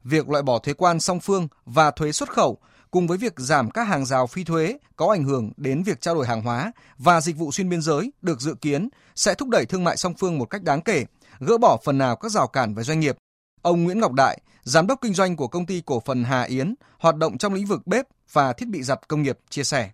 Việc 0.04 0.30
loại 0.30 0.44
bỏ 0.44 0.60
thuế 0.60 0.74
quan 0.74 1.00
song 1.00 1.19
phương 1.19 1.48
và 1.66 1.92
thuế 1.92 2.12
xuất 2.12 2.30
khẩu 2.30 2.57
cùng 2.92 3.07
với 3.07 3.18
việc 3.18 3.33
giảm 3.38 3.72
các 3.72 3.83
hàng 3.83 4.06
rào 4.06 4.27
phi 4.27 4.44
thuế 4.44 4.77
có 4.95 5.07
ảnh 5.12 5.24
hưởng 5.24 5.51
đến 5.57 5.83
việc 5.83 6.01
trao 6.01 6.16
đổi 6.16 6.27
hàng 6.27 6.42
hóa 6.42 6.72
và 6.98 7.22
dịch 7.22 7.38
vụ 7.38 7.51
xuyên 7.51 7.69
biên 7.69 7.81
giới 7.81 8.12
được 8.22 8.42
dự 8.42 8.56
kiến 8.62 8.89
sẽ 9.16 9.33
thúc 9.33 9.50
đẩy 9.50 9.66
thương 9.66 9.83
mại 9.83 9.98
song 9.98 10.13
phương 10.13 10.38
một 10.38 10.45
cách 10.45 10.63
đáng 10.63 10.81
kể, 10.81 11.06
gỡ 11.40 11.58
bỏ 11.58 11.78
phần 11.84 11.98
nào 11.98 12.16
các 12.16 12.32
rào 12.32 12.48
cản 12.48 12.74
về 12.74 12.84
doanh 12.84 13.00
nghiệp. 13.00 13.16
Ông 13.62 13.84
Nguyễn 13.84 14.00
Ngọc 14.00 14.14
Đại, 14.14 14.42
giám 14.64 14.88
đốc 14.88 15.02
kinh 15.02 15.14
doanh 15.14 15.36
của 15.36 15.48
công 15.48 15.66
ty 15.66 15.82
cổ 15.86 16.00
phần 16.00 16.24
Hà 16.24 16.42
Yến, 16.42 16.76
hoạt 17.00 17.16
động 17.16 17.38
trong 17.38 17.54
lĩnh 17.54 17.66
vực 17.66 17.88
bếp 17.88 18.06
và 18.32 18.54
thiết 18.54 18.68
bị 18.70 18.84
giặt 18.84 19.08
công 19.08 19.22
nghiệp 19.22 19.38
chia 19.50 19.64
sẻ. 19.64 19.90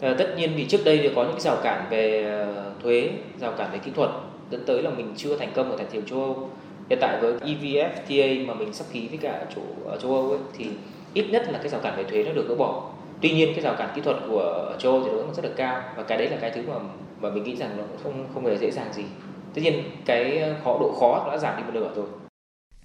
Ờ, 0.00 0.14
tất 0.18 0.34
nhiên 0.36 0.52
thì 0.56 0.66
trước 0.68 0.80
đây 0.84 1.00
thì 1.02 1.10
có 1.16 1.24
những 1.24 1.40
rào 1.40 1.56
cản 1.62 1.86
về 1.90 2.24
ờ, 2.24 2.72
thuế, 2.82 3.10
rào 3.40 3.52
cản 3.58 3.72
về 3.72 3.78
kỹ 3.78 3.90
thuật 3.94 4.10
dẫn 4.50 4.64
tới 4.66 4.82
là 4.82 4.90
mình 4.90 5.14
chưa 5.16 5.38
thành 5.38 5.52
công 5.54 5.70
ở 5.70 5.76
thị 5.76 5.84
trường 5.92 6.06
châu 6.06 6.20
Âu. 6.20 6.50
Hiện 6.90 6.98
tại 7.00 7.18
với 7.20 7.34
EVFTA 7.38 8.46
mà 8.46 8.54
mình 8.54 8.72
sắp 8.74 8.84
ký 8.92 9.08
với 9.08 9.18
cả 9.18 9.46
chỗ 9.54 9.62
ở 9.84 9.98
châu 10.00 10.14
Âu 10.14 10.30
ấy, 10.30 10.38
thì 10.58 10.70
ít 11.14 11.26
nhất 11.30 11.48
là 11.48 11.58
cái 11.58 11.68
rào 11.68 11.80
cản 11.80 11.96
về 11.96 12.04
thuế 12.04 12.24
nó 12.24 12.32
được 12.32 12.48
gỡ 12.48 12.54
bỏ. 12.54 12.90
Tuy 13.20 13.30
nhiên 13.30 13.48
cái 13.54 13.64
rào 13.64 13.74
cản 13.78 13.90
kỹ 13.94 14.00
thuật 14.00 14.16
của 14.28 14.76
châu 14.78 14.92
Âu 14.92 15.04
thì 15.04 15.10
nó 15.10 15.16
vẫn 15.16 15.34
rất 15.34 15.44
là 15.44 15.50
cao 15.56 15.82
và 15.96 16.02
cái 16.02 16.18
đấy 16.18 16.28
là 16.28 16.36
cái 16.40 16.50
thứ 16.50 16.62
mà 16.62 16.74
mà 17.20 17.30
mình 17.30 17.44
nghĩ 17.44 17.56
rằng 17.56 17.76
nó 17.76 17.82
cũng 17.82 17.98
không 18.02 18.28
không 18.34 18.46
hề 18.46 18.56
dễ 18.56 18.70
dàng 18.70 18.92
gì. 18.92 19.04
Tuy 19.54 19.62
nhiên 19.62 19.82
cái 20.04 20.42
khó 20.64 20.78
độ 20.80 20.96
khó 21.00 21.28
đã 21.30 21.38
giảm 21.38 21.56
đi 21.56 21.62
một 21.62 21.70
nửa 21.74 21.94
rồi. 21.96 22.06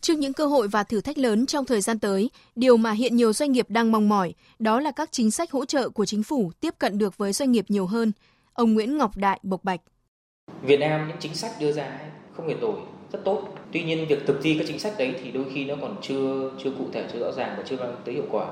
Trước 0.01 0.17
những 0.17 0.33
cơ 0.33 0.45
hội 0.45 0.67
và 0.67 0.83
thử 0.83 1.01
thách 1.01 1.17
lớn 1.17 1.45
trong 1.45 1.65
thời 1.65 1.81
gian 1.81 1.99
tới, 1.99 2.29
điều 2.55 2.77
mà 2.77 2.91
hiện 2.91 3.15
nhiều 3.15 3.33
doanh 3.33 3.51
nghiệp 3.51 3.65
đang 3.69 3.91
mong 3.91 4.09
mỏi 4.09 4.33
đó 4.59 4.79
là 4.79 4.91
các 4.91 5.09
chính 5.11 5.31
sách 5.31 5.51
hỗ 5.51 5.65
trợ 5.65 5.89
của 5.89 6.05
chính 6.05 6.23
phủ 6.23 6.51
tiếp 6.59 6.73
cận 6.79 6.97
được 6.97 7.17
với 7.17 7.33
doanh 7.33 7.51
nghiệp 7.51 7.65
nhiều 7.67 7.85
hơn. 7.85 8.11
Ông 8.53 8.73
Nguyễn 8.73 8.97
Ngọc 8.97 9.17
Đại 9.17 9.39
bộc 9.43 9.63
bạch. 9.63 9.79
Việt 10.61 10.79
Nam 10.79 11.07
những 11.07 11.17
chính 11.19 11.35
sách 11.35 11.51
đưa 11.59 11.71
ra 11.71 11.99
không 12.33 12.47
hề 12.47 12.55
tồi, 12.61 12.73
rất 13.13 13.19
tốt. 13.25 13.43
Tuy 13.71 13.83
nhiên 13.83 14.05
việc 14.09 14.27
thực 14.27 14.39
thi 14.43 14.55
các 14.59 14.65
chính 14.67 14.79
sách 14.79 14.93
đấy 14.97 15.13
thì 15.23 15.31
đôi 15.31 15.45
khi 15.53 15.65
nó 15.65 15.75
còn 15.81 15.95
chưa 16.01 16.51
chưa 16.63 16.71
cụ 16.77 16.85
thể, 16.93 17.05
chưa 17.13 17.19
rõ 17.19 17.31
ràng 17.31 17.53
và 17.57 17.63
chưa 17.67 17.77
mang 17.77 17.95
tới 18.05 18.15
hiệu 18.15 18.25
quả. 18.31 18.45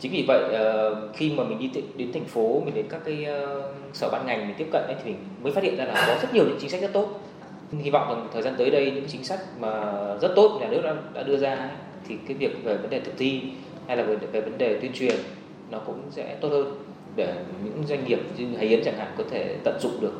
Chính 0.00 0.12
vì 0.12 0.24
vậy 0.28 0.54
ờ, 0.54 1.08
khi 1.14 1.30
mà 1.30 1.44
mình 1.44 1.58
đi 1.58 1.82
đến 1.96 2.12
thành 2.12 2.24
phố, 2.24 2.62
mình 2.64 2.74
đến 2.74 2.86
các 2.88 3.00
cái 3.04 3.24
ờ, 3.24 3.72
sở 3.92 4.08
ban 4.12 4.26
ngành 4.26 4.46
mình 4.46 4.56
tiếp 4.58 4.68
cận 4.72 4.82
ấy, 4.86 4.96
thì 5.04 5.10
mình 5.10 5.20
mới 5.42 5.52
phát 5.52 5.64
hiện 5.64 5.76
ra 5.76 5.84
là 5.84 6.04
có 6.06 6.18
rất 6.22 6.34
nhiều 6.34 6.44
những 6.44 6.58
chính 6.60 6.70
sách 6.70 6.80
rất 6.80 6.92
tốt 6.92 7.20
hy 7.78 7.90
vọng 7.90 8.08
rằng 8.08 8.28
thời 8.32 8.42
gian 8.42 8.54
tới 8.58 8.70
đây 8.70 8.90
những 8.90 9.06
chính 9.08 9.24
sách 9.24 9.40
mà 9.60 9.70
rất 10.20 10.32
tốt 10.36 10.58
nhà 10.60 10.68
nước 10.68 10.80
đã, 10.84 10.94
đã 11.14 11.22
đưa 11.22 11.36
ra 11.36 11.70
thì 12.08 12.16
cái 12.28 12.36
việc 12.36 12.64
về 12.64 12.76
vấn 12.76 12.90
đề 12.90 13.00
thực 13.00 13.12
thi 13.18 13.42
hay 13.86 13.96
là 13.96 14.02
về, 14.02 14.16
về 14.16 14.40
vấn 14.40 14.58
đề 14.58 14.78
tuyên 14.80 14.92
truyền 14.92 15.16
nó 15.70 15.78
cũng 15.78 16.02
sẽ 16.10 16.38
tốt 16.40 16.48
hơn 16.48 16.82
để 17.16 17.44
những 17.64 17.86
doanh 17.88 18.04
nghiệp 18.04 18.18
như 18.38 18.56
Hải 18.56 18.66
Yến 18.66 18.84
chẳng 18.84 18.98
hạn 18.98 19.14
có 19.18 19.24
thể 19.30 19.56
tận 19.64 19.78
dụng 19.82 20.00
được. 20.00 20.12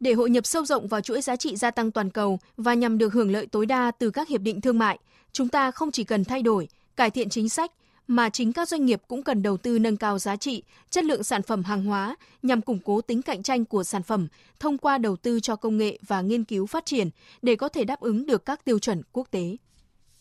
Để 0.00 0.12
hội 0.12 0.30
nhập 0.30 0.46
sâu 0.46 0.64
rộng 0.64 0.86
vào 0.86 1.00
chuỗi 1.00 1.20
giá 1.20 1.36
trị 1.36 1.56
gia 1.56 1.70
tăng 1.70 1.90
toàn 1.90 2.10
cầu 2.10 2.38
và 2.56 2.74
nhằm 2.74 2.98
được 2.98 3.12
hưởng 3.12 3.32
lợi 3.32 3.46
tối 3.46 3.66
đa 3.66 3.90
từ 3.90 4.10
các 4.10 4.28
hiệp 4.28 4.40
định 4.40 4.60
thương 4.60 4.78
mại, 4.78 4.98
chúng 5.32 5.48
ta 5.48 5.70
không 5.70 5.90
chỉ 5.90 6.04
cần 6.04 6.24
thay 6.24 6.42
đổi, 6.42 6.68
cải 6.96 7.10
thiện 7.10 7.28
chính 7.28 7.48
sách 7.48 7.72
mà 8.06 8.28
chính 8.28 8.52
các 8.52 8.68
doanh 8.68 8.86
nghiệp 8.86 9.02
cũng 9.08 9.22
cần 9.22 9.42
đầu 9.42 9.56
tư 9.56 9.78
nâng 9.78 9.96
cao 9.96 10.18
giá 10.18 10.36
trị, 10.36 10.62
chất 10.90 11.04
lượng 11.04 11.24
sản 11.24 11.42
phẩm 11.42 11.62
hàng 11.62 11.84
hóa 11.84 12.16
nhằm 12.42 12.62
củng 12.62 12.78
cố 12.84 13.00
tính 13.00 13.22
cạnh 13.22 13.42
tranh 13.42 13.64
của 13.64 13.84
sản 13.84 14.02
phẩm 14.02 14.28
thông 14.60 14.78
qua 14.78 14.98
đầu 14.98 15.16
tư 15.16 15.40
cho 15.40 15.56
công 15.56 15.76
nghệ 15.76 15.98
và 16.06 16.20
nghiên 16.20 16.44
cứu 16.44 16.66
phát 16.66 16.86
triển 16.86 17.10
để 17.42 17.56
có 17.56 17.68
thể 17.68 17.84
đáp 17.84 18.00
ứng 18.00 18.26
được 18.26 18.44
các 18.44 18.64
tiêu 18.64 18.78
chuẩn 18.78 19.02
quốc 19.12 19.28
tế. 19.30 19.56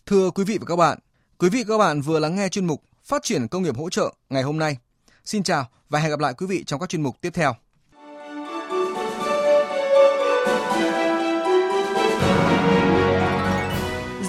Thưa 0.06 0.30
quý 0.30 0.44
vị 0.44 0.58
và 0.58 0.66
các 0.66 0.76
bạn, 0.76 1.00
quý 1.38 1.50
vị 1.50 1.64
và 1.64 1.74
các 1.74 1.78
bạn 1.78 2.02
vừa 2.02 2.20
lắng 2.20 2.36
nghe 2.36 2.50
chuyên 2.50 2.66
mục 2.66 2.82
Phát 3.06 3.24
triển 3.24 3.48
công 3.48 3.64
nghiệp 3.64 3.78
hỗ 3.78 3.90
trợ 3.90 4.14
ngày 4.30 4.44
hôm 4.44 4.60
nay. 4.60 4.78
Xin 5.26 5.44
chào 5.44 5.68
và 5.90 6.00
hẹn 6.00 6.10
gặp 6.10 6.20
lại 6.20 6.34
quý 6.38 6.46
vị 6.48 6.64
trong 6.64 6.80
các 6.80 6.90
chuyên 6.90 7.02
mục 7.02 7.22
tiếp 7.22 7.30
theo. 7.34 7.54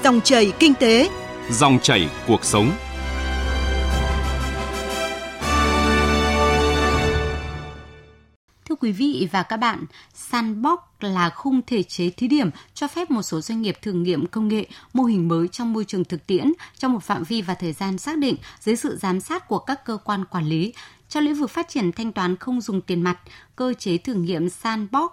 Dòng 0.04 0.20
chảy 0.20 0.52
kinh 0.58 0.75
tế, 0.75 1.10
dòng 1.50 1.78
chảy 1.82 2.10
cuộc 2.26 2.44
sống. 2.44 2.72
Thưa 8.76 8.88
quý 8.88 8.92
vị 8.92 9.28
và 9.33 9.42
các 9.42 9.56
bạn, 9.56 9.85
Sandbox 10.14 10.78
là 11.00 11.30
khung 11.30 11.61
thể 11.66 11.83
chế 11.83 12.11
thí 12.11 12.28
điểm 12.28 12.50
cho 12.75 12.88
phép 12.88 13.11
một 13.11 13.23
số 13.23 13.40
doanh 13.40 13.62
nghiệp 13.62 13.76
thử 13.83 13.92
nghiệm 13.92 14.26
công 14.26 14.49
nghệ, 14.49 14.66
mô 14.92 15.04
hình 15.04 15.28
mới 15.28 15.49
trong 15.49 15.73
môi 15.73 15.85
trường 15.85 16.04
thực 16.04 16.26
tiễn 16.26 16.52
trong 16.78 16.92
một 16.92 17.02
phạm 17.02 17.25
vi 17.25 17.42
và 17.42 17.54
thời 17.54 17.73
gian 17.73 17.99
xác 17.99 18.18
định 18.18 18.37
dưới 18.61 18.76
sự 18.76 18.97
giám 18.97 19.21
sát 19.21 19.49
của 19.49 19.59
các 19.59 19.85
cơ 19.85 19.99
quan 20.04 20.25
quản 20.25 20.47
lý. 20.47 20.73
Cho 21.09 21.21
lĩnh 21.21 21.35
vực 21.35 21.50
phát 21.50 21.68
triển 21.68 21.92
thanh 21.92 22.12
toán 22.12 22.37
không 22.37 22.61
dùng 22.61 22.80
tiền 22.80 23.02
mặt, 23.02 23.18
cơ 23.56 23.75
chế 23.78 23.99
thử 23.99 24.14
nghiệm 24.14 24.49
Sandbox 24.49 25.11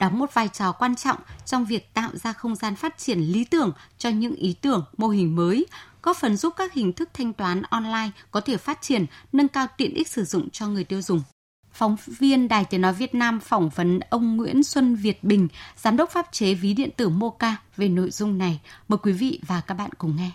đóng 0.00 0.18
một 0.18 0.34
vai 0.34 0.48
trò 0.48 0.72
quan 0.72 0.96
trọng 0.96 1.18
trong 1.46 1.64
việc 1.64 1.94
tạo 1.94 2.10
ra 2.14 2.32
không 2.32 2.56
gian 2.56 2.76
phát 2.76 2.98
triển 2.98 3.20
lý 3.20 3.44
tưởng 3.44 3.72
cho 3.98 4.08
những 4.08 4.34
ý 4.34 4.54
tưởng, 4.60 4.84
mô 4.96 5.08
hình 5.08 5.36
mới, 5.36 5.66
góp 6.02 6.16
phần 6.16 6.36
giúp 6.36 6.54
các 6.56 6.72
hình 6.72 6.92
thức 6.92 7.10
thanh 7.14 7.32
toán 7.32 7.62
online 7.70 8.10
có 8.30 8.40
thể 8.40 8.56
phát 8.56 8.82
triển, 8.82 9.06
nâng 9.32 9.48
cao 9.48 9.66
tiện 9.76 9.94
ích 9.94 10.08
sử 10.08 10.24
dụng 10.24 10.50
cho 10.50 10.66
người 10.66 10.84
tiêu 10.84 11.02
dùng. 11.02 11.22
Phóng 11.72 11.96
viên 12.06 12.48
Đài 12.48 12.64
Tiếng 12.64 12.80
Nói 12.80 12.92
Việt 12.92 13.14
Nam 13.14 13.40
phỏng 13.40 13.68
vấn 13.68 14.00
ông 14.10 14.36
Nguyễn 14.36 14.62
Xuân 14.62 14.94
Việt 14.94 15.24
Bình, 15.24 15.48
Giám 15.76 15.96
đốc 15.96 16.10
pháp 16.10 16.26
chế 16.32 16.54
ví 16.54 16.74
điện 16.74 16.90
tử 16.96 17.08
Moca 17.08 17.56
về 17.76 17.88
nội 17.88 18.10
dung 18.10 18.38
này. 18.38 18.60
Mời 18.88 18.98
quý 19.02 19.12
vị 19.12 19.40
và 19.46 19.60
các 19.66 19.74
bạn 19.74 19.90
cùng 19.98 20.16
nghe. 20.16 20.30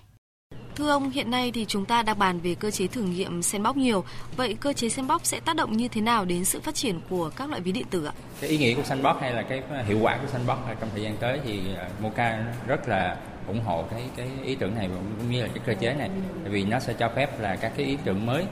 Thưa 0.76 0.90
ông, 0.90 1.10
hiện 1.10 1.32
nay 1.32 1.52
thì 1.52 1.66
chúng 1.66 1.86
ta 1.86 2.04
đang 2.04 2.20
bàn 2.20 2.40
về 2.40 2.56
cơ 2.56 2.72
chế 2.72 2.88
thử 2.88 3.02
nghiệm 3.02 3.42
sandbox 3.42 3.76
nhiều. 3.76 4.04
Vậy 4.36 4.54
cơ 4.60 4.74
chế 4.74 4.90
sandbox 4.90 5.22
sẽ 5.24 5.40
tác 5.40 5.56
động 5.56 5.78
như 5.78 5.88
thế 5.88 6.02
nào 6.02 6.26
đến 6.26 6.46
sự 6.46 6.60
phát 6.60 6.76
triển 6.76 7.00
của 7.10 7.30
các 7.36 7.50
loại 7.50 7.62
ví 7.62 7.72
điện 7.72 7.86
tử 7.90 8.06
ạ? 8.06 8.14
Cái 8.42 8.50
ý 8.50 8.58
nghĩa 8.58 8.76
của 8.76 8.84
sandbox 8.84 9.16
hay 9.22 9.34
là 9.34 9.42
cái 9.42 9.62
hiệu 9.88 10.00
quả 10.02 10.18
của 10.22 10.28
sandbox 10.28 10.58
trong 10.80 10.90
thời 10.94 11.02
gian 11.04 11.18
tới 11.20 11.40
thì 11.46 11.60
à, 11.76 11.90
Moca 12.02 12.46
rất 12.68 12.88
là 12.88 13.18
ủng 13.48 13.62
hộ 13.66 13.86
cái 13.92 14.04
cái 14.16 14.30
ý 14.44 14.56
tưởng 14.56 14.76
này 14.76 14.90
cũng 15.20 15.32
như 15.32 15.42
là 15.42 15.48
cái 15.48 15.64
cơ 15.66 15.74
chế 15.80 15.94
này 15.94 16.10
bởi 16.44 16.52
vì 16.52 16.64
nó 16.64 16.80
sẽ 16.80 16.94
cho 16.94 17.10
phép 17.16 17.42
là 17.42 17.56
các 17.56 17.72
cái 17.78 17.86
ý 17.86 17.98
tưởng 18.06 18.26
mới 18.26 18.46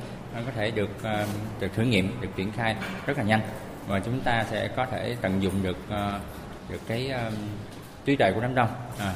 có 0.45 0.51
thể 0.55 0.71
được 0.71 0.89
ờ, 1.03 1.25
được 1.59 1.73
thử 1.75 1.83
nghiệm, 1.83 2.21
được 2.21 2.29
triển 2.35 2.51
khai 2.51 2.75
rất 3.05 3.17
là 3.17 3.23
nhanh 3.23 3.41
và 3.87 3.99
chúng 3.99 4.19
ta 4.19 4.45
sẽ 4.51 4.67
có 4.67 4.85
thể 4.85 5.15
tận 5.21 5.43
dụng 5.43 5.63
được 5.63 5.77
ờ, 5.89 6.19
được 6.69 6.79
cái 6.87 7.09
ờ, 7.09 7.31
trí 8.05 8.15
tuệ 8.15 8.31
của 8.31 8.41
đám 8.41 8.55
đông 8.55 8.69
à, 8.99 9.13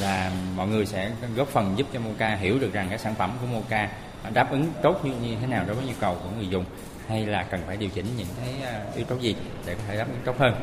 là 0.00 0.30
mọi 0.56 0.68
người 0.68 0.86
sẽ 0.86 1.10
góp 1.36 1.48
phần 1.48 1.74
giúp 1.76 1.86
cho 1.92 2.00
Moca 2.00 2.34
hiểu 2.34 2.58
được 2.58 2.72
rằng 2.72 2.86
cái 2.88 2.98
sản 2.98 3.14
phẩm 3.14 3.32
của 3.40 3.46
Moca 3.46 3.88
đáp 4.32 4.50
ứng 4.50 4.72
tốt 4.82 5.04
như, 5.04 5.12
như 5.22 5.36
thế 5.40 5.46
nào 5.46 5.64
đối 5.66 5.76
với 5.76 5.86
nhu 5.86 5.92
cầu 6.00 6.16
của 6.22 6.30
người 6.36 6.48
dùng 6.48 6.64
hay 7.08 7.26
là 7.26 7.42
cần 7.42 7.60
phải 7.66 7.76
điều 7.76 7.88
chỉnh 7.88 8.06
những 8.16 8.26
cái 8.40 8.72
yếu 8.96 9.04
tố 9.04 9.16
gì 9.16 9.36
để 9.66 9.74
có 9.74 9.80
thể 9.88 9.96
đáp 9.96 10.06
ứng 10.08 10.20
tốt 10.24 10.38
hơn. 10.38 10.54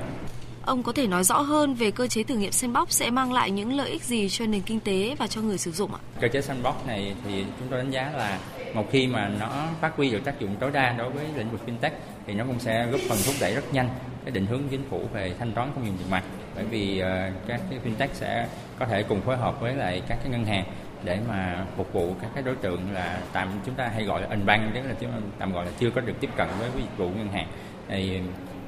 Ông 0.70 0.84
có 0.84 0.92
thể 0.92 1.08
nói 1.08 1.24
rõ 1.24 1.42
hơn 1.42 1.74
về 1.74 1.92
cơ 1.92 2.08
chế 2.08 2.24
thử 2.24 2.36
nghiệm 2.36 2.52
sandbox 2.52 2.90
sẽ 2.90 3.10
mang 3.10 3.34
lại 3.34 3.52
những 3.52 3.78
lợi 3.78 3.90
ích 3.90 4.04
gì 4.04 4.30
cho 4.30 4.46
nền 4.46 4.62
kinh 4.62 4.80
tế 4.80 5.16
và 5.20 5.28
cho 5.28 5.42
người 5.42 5.58
sử 5.58 5.72
dụng 5.72 5.94
ạ? 5.94 6.00
Cơ 6.20 6.28
chế 6.28 6.42
sandbox 6.42 6.74
này 6.88 7.16
thì 7.24 7.46
chúng 7.60 7.68
tôi 7.70 7.80
đánh 7.80 7.92
giá 7.92 8.12
là 8.18 8.40
một 8.74 8.86
khi 8.92 9.08
mà 9.08 9.32
nó 9.40 9.68
phát 9.82 9.92
huy 9.96 10.12
được 10.12 10.26
tác 10.26 10.40
dụng 10.40 10.56
tối 10.60 10.72
đa 10.72 10.96
đối 10.98 11.10
với 11.10 11.26
lĩnh 11.38 11.52
vực 11.52 11.62
fintech 11.68 11.92
thì 12.28 12.34
nó 12.34 12.46
cũng 12.46 12.60
sẽ 12.60 12.88
góp 12.92 13.02
phần 13.10 13.18
thúc 13.26 13.36
đẩy 13.42 13.54
rất 13.54 13.74
nhanh 13.74 13.90
cái 14.26 14.32
định 14.32 14.46
hướng 14.46 14.62
chính 14.72 14.84
phủ 14.90 15.02
về 15.14 15.34
thanh 15.40 15.52
toán 15.52 15.72
không 15.76 15.86
dùng 15.86 15.98
tiền 15.98 16.10
mặt 16.12 16.24
bởi 16.56 16.66
vì 16.66 17.00
ờ, 17.00 17.30
các 17.48 17.62
cái 17.70 17.80
fintech 17.86 18.10
sẽ 18.14 18.48
có 18.80 18.86
thể 18.86 19.04
cùng 19.04 19.22
phối 19.22 19.38
hợp 19.38 19.62
với 19.62 19.76
lại 19.76 20.02
các 20.08 20.18
cái 20.24 20.32
ngân 20.32 20.46
hàng 20.46 20.66
để 21.04 21.20
mà 21.30 21.66
phục 21.78 21.94
vụ 21.94 22.16
các 22.22 22.32
cái 22.34 22.44
đối 22.44 22.56
tượng 22.56 22.94
là 22.94 23.22
tạm, 23.34 23.48
chúng 23.66 23.76
ta 23.76 23.88
hay 23.94 24.04
gọi 24.04 24.22
là 24.22 24.28
unbank 24.28 24.74
tức 24.74 24.82
là 24.82 24.96
chúng 25.00 25.12
tạm 25.40 25.54
gọi 25.54 25.66
là 25.66 25.72
chưa 25.80 25.90
có 25.90 26.02
được 26.02 26.16
tiếp 26.20 26.30
cận 26.38 26.48
với 26.60 26.70
dịch 26.76 26.98
vụ 26.98 27.10
ngân 27.10 27.28
hàng 27.32 27.48
thì 27.90 28.20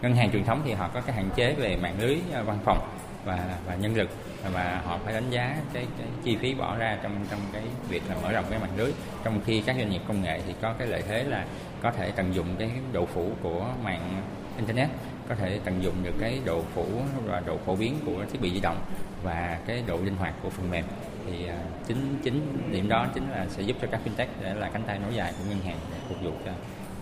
ngân 0.01 0.15
hàng 0.15 0.31
truyền 0.31 0.43
thống 0.43 0.61
thì 0.65 0.73
họ 0.73 0.89
có 0.93 1.01
cái 1.01 1.15
hạn 1.15 1.29
chế 1.35 1.53
về 1.53 1.77
mạng 1.81 1.95
lưới 1.99 2.17
ờ, 2.33 2.43
văn 2.43 2.57
phòng 2.63 2.89
và 3.25 3.57
và 3.65 3.75
nhân 3.75 3.95
lực 3.95 4.09
và 4.51 4.81
họ 4.85 4.99
phải 5.05 5.13
đánh 5.13 5.29
giá 5.29 5.57
cái, 5.73 5.87
cái 5.97 6.07
chi 6.23 6.37
phí 6.37 6.53
bỏ 6.53 6.77
ra 6.77 6.97
trong 7.03 7.25
trong 7.31 7.39
cái 7.53 7.63
việc 7.89 8.01
là 8.09 8.15
mở 8.23 8.31
rộng 8.31 8.45
cái 8.49 8.59
mạng 8.59 8.77
lưới. 8.77 8.91
Trong 9.23 9.41
khi 9.45 9.61
các 9.61 9.75
doanh 9.75 9.89
nghiệp 9.89 10.01
công 10.07 10.21
nghệ 10.21 10.41
thì 10.47 10.53
có 10.61 10.73
cái 10.73 10.87
lợi 10.87 11.03
thế 11.07 11.23
là 11.23 11.45
có 11.81 11.91
thể 11.91 12.11
tận 12.11 12.35
dụng 12.35 12.47
cái 12.59 12.69
độ 12.93 13.05
phủ 13.05 13.31
của 13.41 13.65
mạng 13.83 14.21
internet 14.57 14.89
có 15.29 15.35
thể 15.35 15.59
tận 15.65 15.83
dụng 15.83 15.95
được 16.03 16.13
cái 16.19 16.39
độ 16.45 16.63
phủ 16.73 16.85
và 17.25 17.41
độ 17.45 17.57
phổ 17.65 17.75
biến 17.75 17.99
của 18.05 18.25
thiết 18.31 18.41
bị 18.41 18.51
di 18.53 18.59
động 18.59 18.77
và 19.23 19.59
cái 19.67 19.83
độ 19.87 19.97
linh 19.97 20.15
hoạt 20.15 20.33
của 20.43 20.49
phần 20.49 20.71
mềm. 20.71 20.85
Thì 21.25 21.45
ờ, 21.47 21.55
chính 21.87 22.19
chính 22.23 22.57
điểm 22.71 22.89
đó 22.89 23.07
chính 23.13 23.29
là 23.29 23.45
sẽ 23.49 23.63
giúp 23.63 23.77
cho 23.81 23.87
các 23.91 24.01
fintech 24.05 24.27
để 24.41 24.53
là 24.53 24.69
cánh 24.69 24.83
tay 24.83 24.99
nối 24.99 25.13
dài 25.13 25.33
của 25.37 25.43
ngân 25.49 25.59
hàng 25.59 25.77
để 25.91 25.97
phục 26.09 26.21
vụ 26.21 26.31
cho 26.45 26.51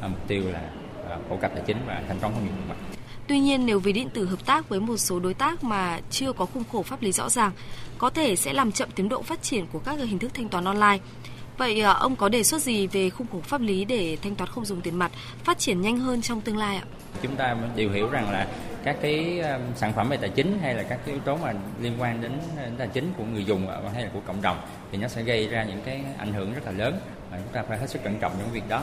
ờ, 0.02 0.08
mục 0.08 0.28
tiêu 0.28 0.44
là 0.52 0.62
phổ 1.30 1.38
cập 1.38 1.52
tài 1.54 1.64
chính 1.68 1.78
và 1.88 2.04
thanh 2.08 2.20
toán 2.20 2.34
không 2.34 2.44
dùng 2.46 2.56
tiền 2.56 2.70
mặt. 2.70 2.76
Tuy 3.28 3.40
nhiên, 3.40 3.66
nếu 3.66 3.80
ví 3.80 3.94
điện 3.94 4.10
tử 4.10 4.26
hợp 4.26 4.46
tác 4.46 4.70
với 4.70 4.80
một 4.80 4.98
số 4.98 5.20
đối 5.20 5.34
tác 5.34 5.64
mà 5.64 6.00
chưa 6.10 6.34
có 6.34 6.46
khung 6.46 6.64
khổ 6.72 6.84
pháp 6.84 7.02
lý 7.02 7.12
rõ 7.12 7.30
ràng, 7.30 7.52
có 7.98 8.10
thể 8.10 8.36
sẽ 8.36 8.54
làm 8.54 8.72
chậm 8.72 8.90
tiến 8.96 9.10
độ 9.10 9.22
phát 9.22 9.42
triển 9.42 9.66
của 9.74 9.80
các 9.80 10.00
hình 10.00 10.20
thức 10.20 10.32
thanh 10.34 10.50
toán 10.50 10.66
online. 10.66 10.98
Vậy 11.58 11.82
à, 11.82 11.92
ông 11.92 12.16
có 12.16 12.30
đề 12.30 12.44
xuất 12.44 12.62
gì 12.62 12.88
về 12.88 13.10
khung 13.10 13.28
khổ 13.32 13.40
pháp 13.44 13.62
lý 13.62 13.86
để 13.86 14.18
thanh 14.22 14.36
toán 14.36 14.50
không 14.50 14.66
dùng 14.66 14.82
tiền 14.82 14.96
mặt 14.96 15.12
phát 15.44 15.60
triển 15.60 15.82
nhanh 15.82 16.00
hơn 16.00 16.22
trong 16.22 16.42
tương 16.42 16.58
lai 16.58 16.76
ạ? 16.76 16.84
Chúng 17.22 17.36
ta 17.36 17.56
đều 17.76 17.90
hiểu 17.90 18.10
rằng 18.10 18.32
là 18.32 18.48
các 18.84 18.98
cái 19.02 19.40
um, 19.40 19.62
sản 19.76 19.94
phẩm 19.94 20.10
về 20.10 20.18
tài 20.18 20.30
chính 20.30 20.60
hay 20.62 20.76
là 20.76 20.84
các 20.84 21.00
cái 21.06 21.14
yếu 21.14 21.24
tố 21.26 21.38
mà 21.38 21.54
liên 21.82 21.94
quan 22.00 22.22
đến, 22.22 22.32
đến 22.58 22.74
tài 22.78 22.88
chính 22.88 23.14
của 23.18 23.24
người 23.24 23.46
dùng 23.46 23.68
hay 23.94 24.04
là 24.04 24.10
của 24.14 24.22
cộng 24.28 24.42
đồng 24.42 24.58
thì 24.92 24.98
nó 24.98 25.08
sẽ 25.08 25.24
gây 25.24 25.48
ra 25.48 25.64
những 25.64 25.82
cái 25.86 26.02
ảnh 26.18 26.34
hưởng 26.34 26.54
rất 26.54 26.66
là 26.66 26.72
lớn 26.72 27.00
và 27.32 27.38
chúng 27.38 27.54
ta 27.54 27.64
phải 27.68 27.78
hết 27.78 27.90
sức 27.90 28.04
cẩn 28.04 28.20
trọng 28.20 28.32
trong 28.40 28.52
việc 28.52 28.70
đó 28.70 28.82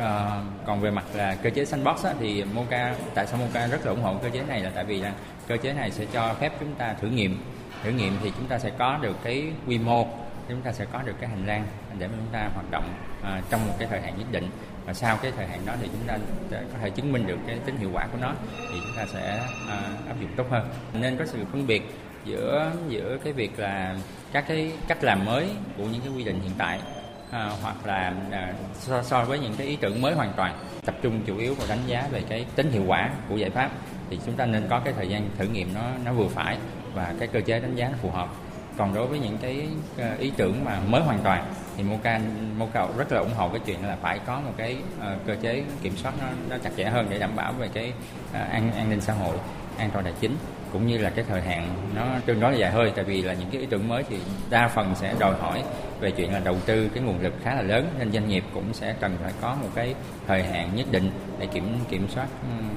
À, 0.00 0.42
còn 0.66 0.80
về 0.80 0.90
mặt 0.90 1.04
là 1.14 1.34
cơ 1.34 1.50
chế 1.50 1.64
sandbox 1.64 2.04
á, 2.04 2.14
thì 2.20 2.44
Moca 2.44 2.94
tại 3.14 3.26
sao 3.26 3.40
Moca 3.40 3.66
rất 3.66 3.84
là 3.86 3.90
ủng 3.90 4.02
hộ 4.02 4.14
cơ 4.22 4.30
chế 4.30 4.42
này 4.48 4.60
là 4.60 4.70
tại 4.74 4.84
vì 4.84 5.00
là 5.00 5.12
cơ 5.46 5.56
chế 5.56 5.72
này 5.72 5.90
sẽ 5.90 6.04
cho 6.12 6.34
phép 6.40 6.52
chúng 6.60 6.74
ta 6.74 6.94
thử 7.00 7.08
nghiệm. 7.08 7.42
Thử 7.82 7.90
nghiệm 7.90 8.16
thì 8.22 8.32
chúng 8.36 8.46
ta 8.46 8.58
sẽ 8.58 8.70
có 8.78 8.98
được 9.02 9.16
cái 9.24 9.52
quy 9.66 9.78
mô 9.78 10.06
chúng 10.48 10.60
ta 10.62 10.72
sẽ 10.72 10.84
có 10.92 11.02
được 11.02 11.14
cái 11.20 11.30
hành 11.30 11.46
lang 11.46 11.64
để 11.98 12.08
mà 12.08 12.14
chúng 12.16 12.32
ta 12.32 12.48
hoạt 12.54 12.70
động 12.70 12.94
à, 13.22 13.42
trong 13.50 13.66
một 13.66 13.74
cái 13.78 13.88
thời 13.90 14.00
hạn 14.00 14.18
nhất 14.18 14.26
định. 14.32 14.48
Và 14.84 14.94
sau 14.94 15.16
cái 15.22 15.32
thời 15.36 15.46
hạn 15.46 15.60
đó 15.66 15.72
thì 15.80 15.88
chúng 15.92 16.06
ta 16.06 16.18
có 16.50 16.78
thể 16.82 16.90
chứng 16.90 17.12
minh 17.12 17.26
được 17.26 17.38
cái 17.46 17.58
tính 17.66 17.76
hiệu 17.76 17.90
quả 17.92 18.06
của 18.12 18.18
nó 18.20 18.32
thì 18.50 18.78
chúng 18.86 18.96
ta 18.96 19.06
sẽ 19.06 19.38
à, 19.68 19.82
áp 20.08 20.20
dụng 20.20 20.30
tốt 20.36 20.46
hơn. 20.50 20.68
Nên 20.92 21.16
có 21.16 21.26
sự 21.26 21.44
phân 21.52 21.66
biệt 21.66 21.82
giữa 22.24 22.72
giữa 22.88 23.18
cái 23.24 23.32
việc 23.32 23.58
là 23.58 23.96
các 24.32 24.44
cái 24.48 24.72
cách 24.88 25.04
làm 25.04 25.24
mới 25.24 25.48
của 25.76 25.84
những 25.84 26.00
cái 26.00 26.12
quy 26.16 26.24
định 26.24 26.40
hiện 26.42 26.52
tại 26.58 26.80
à, 27.34 27.50
hoặc 27.62 27.86
là 27.86 28.12
à, 28.30 28.52
so, 28.74 29.02
so 29.02 29.24
với 29.24 29.38
những 29.38 29.54
cái 29.58 29.66
ý 29.66 29.76
tưởng 29.76 30.02
mới 30.02 30.14
hoàn 30.14 30.32
toàn 30.36 30.58
tập 30.84 30.94
trung 31.02 31.20
chủ 31.26 31.38
yếu 31.38 31.54
vào 31.54 31.66
đánh 31.68 31.82
giá 31.86 32.08
về 32.10 32.22
cái 32.28 32.46
tính 32.56 32.70
hiệu 32.70 32.84
quả 32.86 33.10
của 33.28 33.36
giải 33.36 33.50
pháp 33.50 33.70
thì 34.10 34.18
chúng 34.26 34.34
ta 34.34 34.46
nên 34.46 34.66
có 34.70 34.80
cái 34.84 34.94
thời 34.96 35.08
gian 35.08 35.28
thử 35.38 35.44
nghiệm 35.44 35.74
nó 35.74 35.80
nó 36.04 36.12
vừa 36.12 36.28
phải 36.28 36.58
và 36.94 37.14
cái 37.18 37.28
cơ 37.28 37.40
chế 37.40 37.60
đánh 37.60 37.74
giá 37.74 37.88
nó 37.88 37.96
phù 38.02 38.10
hợp. 38.10 38.28
Còn 38.76 38.94
đối 38.94 39.06
với 39.06 39.18
những 39.18 39.38
cái 39.38 39.68
ờ, 39.98 40.16
ý 40.18 40.32
tưởng 40.36 40.64
mà 40.64 40.80
mới 40.88 41.02
hoàn 41.02 41.18
toàn 41.18 41.44
thì 41.76 41.82
Moca 41.82 42.20
Moca 42.58 42.86
rất 42.96 43.12
là 43.12 43.20
ủng 43.20 43.34
hộ 43.36 43.48
cái 43.48 43.60
chuyện 43.66 43.86
là 43.86 43.96
phải 44.02 44.18
có 44.26 44.40
một 44.40 44.52
cái 44.56 44.76
uh, 44.98 45.26
cơ 45.26 45.36
chế 45.42 45.62
kiểm 45.82 45.96
soát 45.96 46.12
nó, 46.20 46.26
nó 46.48 46.56
chặt 46.64 46.70
chẽ 46.76 46.84
hơn 46.84 47.06
để 47.10 47.18
đảm 47.18 47.36
bảo 47.36 47.52
về 47.52 47.68
cái 47.74 47.92
uh, 48.30 48.34
an 48.34 48.72
an 48.72 48.90
ninh 48.90 49.00
xã 49.00 49.12
hội 49.12 49.36
an 49.78 49.90
toàn 49.92 50.04
tài 50.04 50.14
chính 50.20 50.36
cũng 50.74 50.86
như 50.86 50.98
là 50.98 51.10
cái 51.10 51.24
thời 51.28 51.40
hạn 51.40 51.68
nó 51.94 52.02
tương 52.26 52.40
đối 52.40 52.52
là 52.52 52.58
dài 52.58 52.70
hơi 52.70 52.92
tại 52.96 53.04
vì 53.04 53.22
là 53.22 53.34
những 53.34 53.50
cái 53.50 53.60
ý 53.60 53.66
tưởng 53.66 53.88
mới 53.88 54.02
thì 54.08 54.16
đa 54.50 54.68
phần 54.68 54.94
sẽ 54.94 55.14
đòi 55.18 55.34
hỏi 55.40 55.62
về 56.00 56.10
chuyện 56.10 56.32
là 56.32 56.38
đầu 56.38 56.56
tư 56.66 56.88
cái 56.94 57.02
nguồn 57.02 57.20
lực 57.20 57.32
khá 57.42 57.54
là 57.54 57.62
lớn 57.62 57.88
nên 57.98 58.12
doanh 58.12 58.28
nghiệp 58.28 58.44
cũng 58.54 58.74
sẽ 58.74 58.94
cần 59.00 59.16
phải 59.22 59.32
có 59.40 59.56
một 59.62 59.68
cái 59.74 59.94
thời 60.26 60.42
hạn 60.42 60.70
nhất 60.76 60.86
định 60.90 61.10
để 61.38 61.46
kiểm 61.46 61.64
kiểm 61.90 62.08
soát 62.08 62.26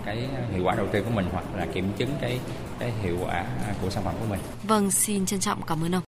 cái 0.05 0.27
hiệu 0.53 0.63
quả 0.63 0.75
đầu 0.75 0.87
tư 0.87 1.01
của 1.01 1.09
mình 1.09 1.25
hoặc 1.31 1.45
là 1.57 1.65
kiểm 1.73 1.91
chứng 1.97 2.09
cái 2.21 2.39
cái 2.79 2.91
hiệu 3.01 3.17
quả 3.25 3.45
của 3.81 3.89
sản 3.89 4.03
phẩm 4.03 4.13
của 4.19 4.25
mình. 4.29 4.39
Vâng, 4.63 4.91
xin 4.91 5.25
trân 5.25 5.39
trọng 5.39 5.61
cảm 5.67 5.83
ơn 5.83 5.95
ông. 5.95 6.03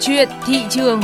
Chuyện 0.00 0.28
thị 0.46 0.64
trường 0.70 1.00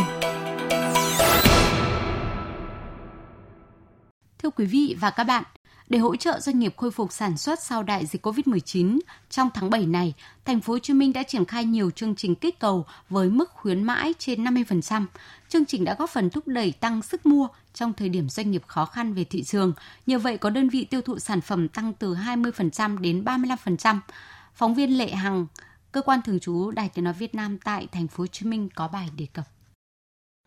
Thưa 4.46 4.50
quý 4.50 4.66
vị 4.66 4.96
và 5.00 5.10
các 5.10 5.24
bạn, 5.24 5.44
để 5.88 5.98
hỗ 5.98 6.16
trợ 6.16 6.40
doanh 6.40 6.58
nghiệp 6.58 6.74
khôi 6.76 6.90
phục 6.90 7.12
sản 7.12 7.36
xuất 7.36 7.62
sau 7.62 7.82
đại 7.82 8.06
dịch 8.06 8.26
Covid-19, 8.26 8.98
trong 9.30 9.48
tháng 9.54 9.70
7 9.70 9.86
này, 9.86 10.14
thành 10.44 10.60
phố 10.60 10.72
Hồ 10.72 10.78
Chí 10.78 10.92
Minh 10.92 11.12
đã 11.12 11.22
triển 11.22 11.44
khai 11.44 11.64
nhiều 11.64 11.90
chương 11.90 12.14
trình 12.16 12.34
kích 12.34 12.58
cầu 12.58 12.86
với 13.08 13.28
mức 13.28 13.50
khuyến 13.50 13.82
mãi 13.82 14.14
trên 14.18 14.44
50%. 14.44 15.06
Chương 15.48 15.64
trình 15.64 15.84
đã 15.84 15.96
góp 15.98 16.10
phần 16.10 16.30
thúc 16.30 16.48
đẩy 16.48 16.72
tăng 16.72 17.02
sức 17.02 17.26
mua 17.26 17.48
trong 17.74 17.92
thời 17.92 18.08
điểm 18.08 18.28
doanh 18.28 18.50
nghiệp 18.50 18.62
khó 18.66 18.84
khăn 18.84 19.14
về 19.14 19.24
thị 19.24 19.42
trường. 19.42 19.72
Nhờ 20.06 20.18
vậy 20.18 20.38
có 20.38 20.50
đơn 20.50 20.68
vị 20.68 20.84
tiêu 20.84 21.00
thụ 21.02 21.18
sản 21.18 21.40
phẩm 21.40 21.68
tăng 21.68 21.92
từ 21.92 22.14
20% 22.14 22.98
đến 22.98 23.24
35%. 23.24 23.98
Phóng 24.54 24.74
viên 24.74 24.98
Lệ 24.98 25.10
Hằng, 25.10 25.46
cơ 25.92 26.02
quan 26.02 26.20
thường 26.22 26.40
trú 26.40 26.70
Đài 26.70 26.88
Tiếng 26.88 27.04
nói 27.04 27.14
Việt 27.14 27.34
Nam 27.34 27.58
tại 27.58 27.86
thành 27.92 28.08
phố 28.08 28.22
Hồ 28.22 28.26
Chí 28.26 28.46
Minh 28.46 28.68
có 28.74 28.88
bài 28.88 29.08
đề 29.16 29.26
cập. 29.32 29.44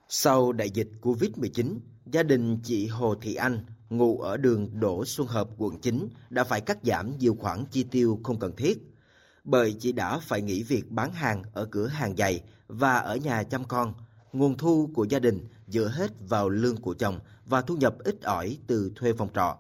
Sau 0.10 0.51
đại 0.51 0.70
dịch 0.70 0.91
Covid-19, 1.01 1.79
gia 2.06 2.24
đình 2.24 2.60
chị 2.63 2.88
Hồ 2.88 3.15
Thị 3.15 3.36
Anh 3.36 3.65
ngụ 3.89 4.19
ở 4.19 4.38
đường 4.38 4.79
Đỗ 4.79 5.05
Xuân 5.05 5.27
Hợp, 5.27 5.50
quận 5.58 5.79
9 5.81 6.10
đã 6.29 6.43
phải 6.43 6.62
cắt 6.62 6.77
giảm 6.84 7.17
nhiều 7.17 7.36
khoản 7.39 7.65
chi 7.72 7.84
tiêu 7.84 8.19
không 8.24 8.39
cần 8.39 8.55
thiết. 8.55 8.77
Bởi 9.43 9.74
chị 9.79 9.91
đã 9.91 10.19
phải 10.19 10.41
nghỉ 10.41 10.63
việc 10.63 10.91
bán 10.91 11.13
hàng 11.13 11.43
ở 11.53 11.65
cửa 11.65 11.88
hàng 11.88 12.15
giày 12.17 12.43
và 12.67 12.98
ở 12.98 13.15
nhà 13.15 13.43
chăm 13.43 13.63
con. 13.63 13.93
Nguồn 14.34 14.58
thu 14.58 14.89
của 14.93 15.03
gia 15.03 15.19
đình 15.19 15.48
dựa 15.67 15.88
hết 15.88 16.12
vào 16.29 16.50
lương 16.50 16.77
của 16.77 16.93
chồng 16.93 17.19
và 17.46 17.62
thu 17.62 17.75
nhập 17.75 17.96
ít 18.00 18.22
ỏi 18.22 18.58
từ 18.67 18.91
thuê 18.96 19.13
phòng 19.13 19.29
trọ. 19.36 19.58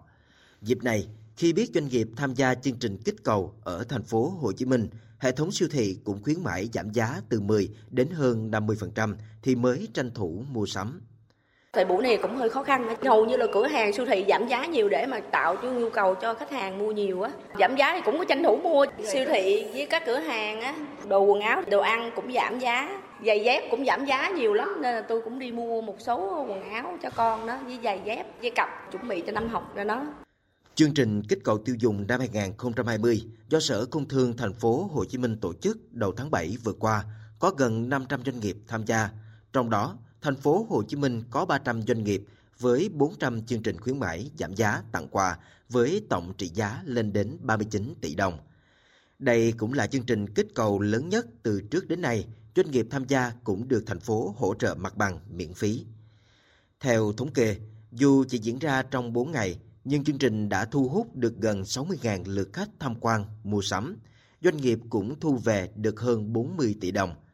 Dịp 0.61 0.83
này, 0.83 1.07
khi 1.35 1.53
biết 1.53 1.71
doanh 1.73 1.87
nghiệp 1.87 2.09
tham 2.15 2.33
gia 2.33 2.55
chương 2.55 2.79
trình 2.79 2.97
kích 3.05 3.23
cầu 3.23 3.55
ở 3.63 3.83
thành 3.83 4.03
phố 4.03 4.29
Hồ 4.29 4.51
Chí 4.51 4.65
Minh, 4.65 4.89
hệ 5.19 5.31
thống 5.31 5.51
siêu 5.51 5.67
thị 5.71 5.97
cũng 6.03 6.23
khuyến 6.23 6.43
mãi 6.43 6.69
giảm 6.73 6.91
giá 6.91 7.21
từ 7.29 7.39
10 7.39 7.69
đến 7.89 8.09
hơn 8.09 8.51
50% 8.51 9.15
thì 9.41 9.55
mới 9.55 9.87
tranh 9.93 10.11
thủ 10.11 10.43
mua 10.51 10.65
sắm. 10.65 11.01
Thời 11.73 11.85
buổi 11.85 12.03
này 12.03 12.17
cũng 12.21 12.35
hơi 12.35 12.49
khó 12.49 12.63
khăn, 12.63 12.95
hầu 13.01 13.25
như 13.25 13.37
là 13.37 13.45
cửa 13.53 13.67
hàng 13.67 13.93
siêu 13.93 14.05
thị 14.05 14.25
giảm 14.29 14.47
giá 14.47 14.65
nhiều 14.65 14.89
để 14.89 15.05
mà 15.05 15.19
tạo 15.19 15.55
cho 15.55 15.71
nhu 15.71 15.89
cầu 15.89 16.15
cho 16.15 16.33
khách 16.33 16.51
hàng 16.51 16.79
mua 16.79 16.91
nhiều 16.91 17.21
á. 17.21 17.31
Giảm 17.59 17.75
giá 17.75 17.93
thì 17.95 18.01
cũng 18.05 18.17
có 18.17 18.25
tranh 18.25 18.43
thủ 18.43 18.57
mua. 18.57 18.85
Siêu 19.05 19.25
thị 19.27 19.65
với 19.73 19.85
các 19.85 20.03
cửa 20.05 20.17
hàng 20.17 20.61
á, 20.61 20.75
đồ 21.07 21.19
quần 21.21 21.41
áo, 21.41 21.61
đồ 21.71 21.79
ăn 21.79 22.11
cũng 22.15 22.33
giảm 22.33 22.59
giá, 22.59 23.01
giày 23.25 23.43
dép 23.43 23.63
cũng 23.71 23.85
giảm 23.85 24.05
giá 24.05 24.29
nhiều 24.29 24.53
lắm 24.53 24.81
nên 24.81 24.95
là 24.95 25.01
tôi 25.01 25.21
cũng 25.21 25.39
đi 25.39 25.51
mua 25.51 25.81
một 25.81 25.95
số 25.99 26.45
quần 26.49 26.69
áo 26.69 26.97
cho 27.03 27.09
con 27.15 27.47
đó 27.47 27.59
với 27.65 27.79
giày 27.83 28.01
dép, 28.05 28.25
với 28.41 28.49
cặp 28.49 28.91
chuẩn 28.91 29.07
bị 29.07 29.23
cho 29.25 29.31
năm 29.31 29.49
học 29.49 29.75
rồi 29.75 29.85
đó 29.85 30.05
Chương 30.75 30.93
trình 30.93 31.21
kích 31.29 31.39
cầu 31.43 31.57
tiêu 31.57 31.75
dùng 31.79 32.07
năm 32.07 32.19
2020 32.19 33.21
do 33.49 33.59
Sở 33.59 33.85
Công 33.85 34.07
Thương 34.07 34.37
thành 34.37 34.53
phố 34.53 34.89
Hồ 34.93 35.05
Chí 35.05 35.17
Minh 35.17 35.37
tổ 35.41 35.53
chức 35.53 35.77
đầu 35.91 36.13
tháng 36.17 36.31
7 36.31 36.57
vừa 36.63 36.73
qua 36.73 37.03
có 37.39 37.51
gần 37.57 37.89
500 37.89 38.21
doanh 38.25 38.39
nghiệp 38.39 38.55
tham 38.67 38.85
gia, 38.85 39.09
trong 39.53 39.69
đó 39.69 39.97
thành 40.21 40.35
phố 40.35 40.67
Hồ 40.69 40.83
Chí 40.83 40.97
Minh 40.97 41.23
có 41.29 41.45
300 41.45 41.81
doanh 41.81 42.03
nghiệp 42.03 42.23
với 42.59 42.89
400 42.93 43.45
chương 43.45 43.63
trình 43.63 43.79
khuyến 43.79 43.99
mãi 43.99 44.31
giảm 44.37 44.55
giá 44.55 44.83
tặng 44.91 45.07
quà 45.11 45.37
với 45.69 46.05
tổng 46.09 46.33
trị 46.37 46.51
giá 46.53 46.81
lên 46.85 47.13
đến 47.13 47.37
39 47.41 47.93
tỷ 48.01 48.15
đồng. 48.15 48.39
Đây 49.19 49.53
cũng 49.57 49.73
là 49.73 49.87
chương 49.87 50.05
trình 50.05 50.33
kích 50.33 50.47
cầu 50.55 50.79
lớn 50.79 51.09
nhất 51.09 51.25
từ 51.43 51.61
trước 51.71 51.87
đến 51.87 52.01
nay, 52.01 52.27
doanh 52.55 52.71
nghiệp 52.71 52.87
tham 52.89 53.05
gia 53.07 53.31
cũng 53.43 53.67
được 53.67 53.83
thành 53.85 53.99
phố 53.99 54.35
hỗ 54.37 54.53
trợ 54.53 54.75
mặt 54.75 54.97
bằng 54.97 55.19
miễn 55.29 55.53
phí. 55.53 55.85
Theo 56.79 57.13
thống 57.13 57.33
kê, 57.33 57.57
dù 57.91 58.23
chỉ 58.29 58.37
diễn 58.37 58.59
ra 58.59 58.83
trong 58.83 59.13
4 59.13 59.31
ngày, 59.31 59.59
nhưng 59.83 60.03
chương 60.03 60.17
trình 60.17 60.49
đã 60.49 60.65
thu 60.65 60.89
hút 60.89 61.15
được 61.15 61.33
gần 61.37 61.61
60.000 61.61 62.23
lượt 62.25 62.49
khách 62.53 62.69
tham 62.79 62.95
quan, 62.99 63.25
mua 63.43 63.61
sắm. 63.61 63.97
Doanh 64.41 64.57
nghiệp 64.57 64.79
cũng 64.89 65.19
thu 65.19 65.37
về 65.37 65.69
được 65.75 65.99
hơn 65.99 66.33
40 66.33 66.75
tỷ 66.81 66.91
đồng– 66.91 67.15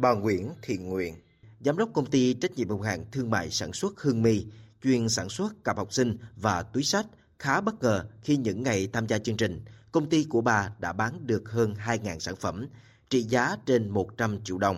Bà 0.00 0.14
Nguyễn 0.14 0.50
Thiện 0.62 0.88
Nguyện, 0.88 1.14
giám 1.60 1.76
đốc 1.76 1.90
công 1.92 2.06
ty 2.06 2.34
trách 2.34 2.50
nhiệm 2.56 2.68
hữu 2.68 2.80
hạn 2.80 3.04
thương 3.12 3.30
mại 3.30 3.50
sản 3.50 3.72
xuất 3.72 4.00
Hương 4.00 4.22
My, 4.22 4.46
chuyên 4.82 5.08
sản 5.08 5.28
xuất 5.28 5.64
cặp 5.64 5.76
học 5.76 5.92
sinh 5.92 6.16
và 6.36 6.62
túi 6.62 6.82
sách 6.82 7.06
khá 7.38 7.60
bất 7.60 7.82
ngờ 7.82 8.04
khi 8.22 8.36
những 8.36 8.62
ngày 8.62 8.88
tham 8.92 9.06
gia 9.06 9.18
chương 9.18 9.36
trình, 9.36 9.60
công 9.92 10.08
ty 10.08 10.24
của 10.28 10.40
bà 10.40 10.72
đã 10.78 10.92
bán 10.92 11.12
được 11.26 11.50
hơn 11.50 11.74
2.000 11.86 12.18
sản 12.18 12.34
phẩm, 12.36 12.66
trị 13.08 13.20
giá 13.20 13.56
trên 13.66 13.88
100 13.88 14.38
triệu 14.44 14.58
đồng. 14.58 14.76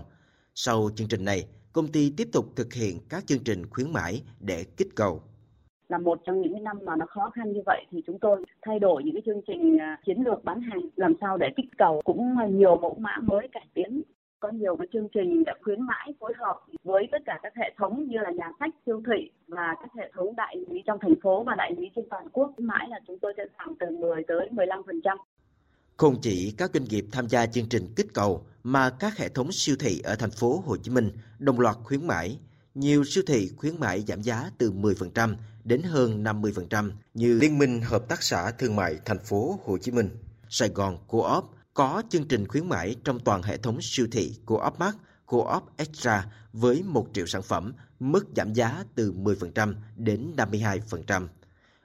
Sau 0.54 0.90
chương 0.94 1.08
trình 1.08 1.24
này, 1.24 1.46
công 1.72 1.92
ty 1.92 2.12
tiếp 2.16 2.28
tục 2.32 2.46
thực 2.56 2.72
hiện 2.72 2.98
các 3.08 3.26
chương 3.26 3.44
trình 3.44 3.70
khuyến 3.70 3.92
mãi 3.92 4.22
để 4.40 4.64
kích 4.76 4.88
cầu. 4.96 5.22
Là 5.88 5.98
một 5.98 6.18
trong 6.24 6.42
những 6.42 6.64
năm 6.64 6.78
mà 6.84 6.96
nó 6.96 7.06
khó 7.08 7.30
khăn 7.30 7.52
như 7.52 7.60
vậy 7.66 7.84
thì 7.90 8.02
chúng 8.06 8.18
tôi 8.18 8.44
thay 8.62 8.78
đổi 8.78 9.02
những 9.04 9.14
cái 9.14 9.22
chương 9.26 9.42
trình 9.46 9.78
à, 9.80 9.98
chiến 10.06 10.24
lược 10.24 10.44
bán 10.44 10.60
hàng 10.60 10.80
làm 10.96 11.14
sao 11.20 11.36
để 11.36 11.46
kích 11.56 11.70
cầu 11.78 12.02
cũng 12.04 12.38
à, 12.38 12.46
nhiều 12.46 12.76
mẫu 12.76 12.96
mã 13.00 13.16
mới 13.22 13.48
cải 13.52 13.66
tiến 13.74 14.02
có 14.42 14.48
nhiều 14.48 14.76
cái 14.76 14.86
chương 14.92 15.08
trình 15.14 15.44
đã 15.44 15.54
khuyến 15.62 15.82
mãi 15.82 16.14
phối 16.20 16.32
hợp 16.38 16.56
với 16.84 17.02
tất 17.12 17.18
cả 17.26 17.38
các 17.42 17.52
hệ 17.56 17.74
thống 17.78 18.08
như 18.08 18.18
là 18.22 18.30
nhà 18.30 18.50
sách 18.60 18.70
siêu 18.86 19.02
thị 19.06 19.30
và 19.48 19.74
các 19.82 19.90
hệ 19.96 20.10
thống 20.14 20.36
đại 20.36 20.56
lý 20.68 20.82
trong 20.86 20.98
thành 21.02 21.14
phố 21.22 21.44
và 21.44 21.54
đại 21.58 21.72
lý 21.78 21.90
trên 21.96 22.04
toàn 22.10 22.28
quốc 22.32 22.52
khuyến 22.56 22.66
mãi 22.66 22.86
là 22.90 23.00
chúng 23.06 23.18
tôi 23.18 23.32
sẽ 23.36 23.42
giảm 23.58 23.74
từ 23.80 23.86
10 23.96 24.22
tới 24.28 24.48
15%. 24.52 25.16
không 25.96 26.14
chỉ 26.22 26.54
các 26.58 26.70
doanh 26.74 26.84
nghiệp 26.84 27.04
tham 27.12 27.28
gia 27.28 27.46
chương 27.46 27.68
trình 27.68 27.82
kích 27.96 28.06
cầu 28.14 28.44
mà 28.62 28.90
các 29.00 29.18
hệ 29.18 29.28
thống 29.28 29.52
siêu 29.52 29.76
thị 29.80 30.00
ở 30.04 30.14
thành 30.14 30.30
phố 30.30 30.62
Hồ 30.66 30.76
Chí 30.76 30.90
Minh 30.90 31.10
đồng 31.38 31.60
loạt 31.60 31.76
khuyến 31.84 32.06
mãi. 32.06 32.38
Nhiều 32.74 33.04
siêu 33.04 33.24
thị 33.26 33.48
khuyến 33.56 33.80
mãi 33.80 34.00
giảm 34.00 34.22
giá 34.22 34.50
từ 34.58 34.72
10% 34.72 35.34
đến 35.64 35.82
hơn 35.82 36.24
50% 36.24 36.90
như 37.14 37.38
Liên 37.38 37.58
minh 37.58 37.80
Hợp 37.82 38.08
tác 38.08 38.22
xã 38.22 38.50
Thương 38.58 38.76
mại 38.76 38.96
thành 39.04 39.18
phố 39.18 39.58
Hồ 39.64 39.78
Chí 39.78 39.92
Minh, 39.92 40.08
Sài 40.48 40.68
Gòn 40.68 40.96
Co-op 41.08 41.61
có 41.74 42.02
chương 42.08 42.28
trình 42.28 42.48
khuyến 42.48 42.68
mãi 42.68 42.96
trong 43.04 43.20
toàn 43.20 43.42
hệ 43.42 43.56
thống 43.56 43.78
siêu 43.82 44.06
thị 44.12 44.36
của 44.44 44.64
OpMart, 44.66 44.96
của 45.26 45.54
Op 45.56 45.62
Extra 45.76 46.26
với 46.52 46.82
1 46.82 47.08
triệu 47.12 47.26
sản 47.26 47.42
phẩm, 47.42 47.72
mức 48.00 48.26
giảm 48.36 48.52
giá 48.52 48.84
từ 48.94 49.12
10% 49.12 49.74
đến 49.96 50.32
52%. 50.36 51.26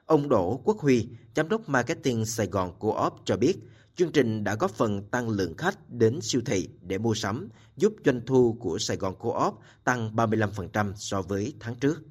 Ông 0.06 0.28
Đỗ 0.28 0.60
Quốc 0.64 0.78
Huy, 0.78 1.08
Giám 1.36 1.48
đốc 1.48 1.68
Marketing 1.68 2.26
Sài 2.26 2.46
Gòn 2.46 2.78
của 2.78 3.06
Op 3.06 3.14
cho 3.24 3.36
biết, 3.36 3.54
chương 3.96 4.12
trình 4.12 4.44
đã 4.44 4.54
góp 4.54 4.70
phần 4.70 5.02
tăng 5.02 5.28
lượng 5.28 5.56
khách 5.56 5.90
đến 5.90 6.18
siêu 6.22 6.42
thị 6.46 6.68
để 6.82 6.98
mua 6.98 7.14
sắm, 7.14 7.48
giúp 7.76 7.92
doanh 8.04 8.20
thu 8.26 8.56
của 8.60 8.78
Sài 8.78 8.96
Gòn 8.96 9.14
Co-op 9.18 9.54
tăng 9.84 10.16
35% 10.16 10.92
so 10.96 11.22
với 11.22 11.54
tháng 11.60 11.74
trước 11.74 12.02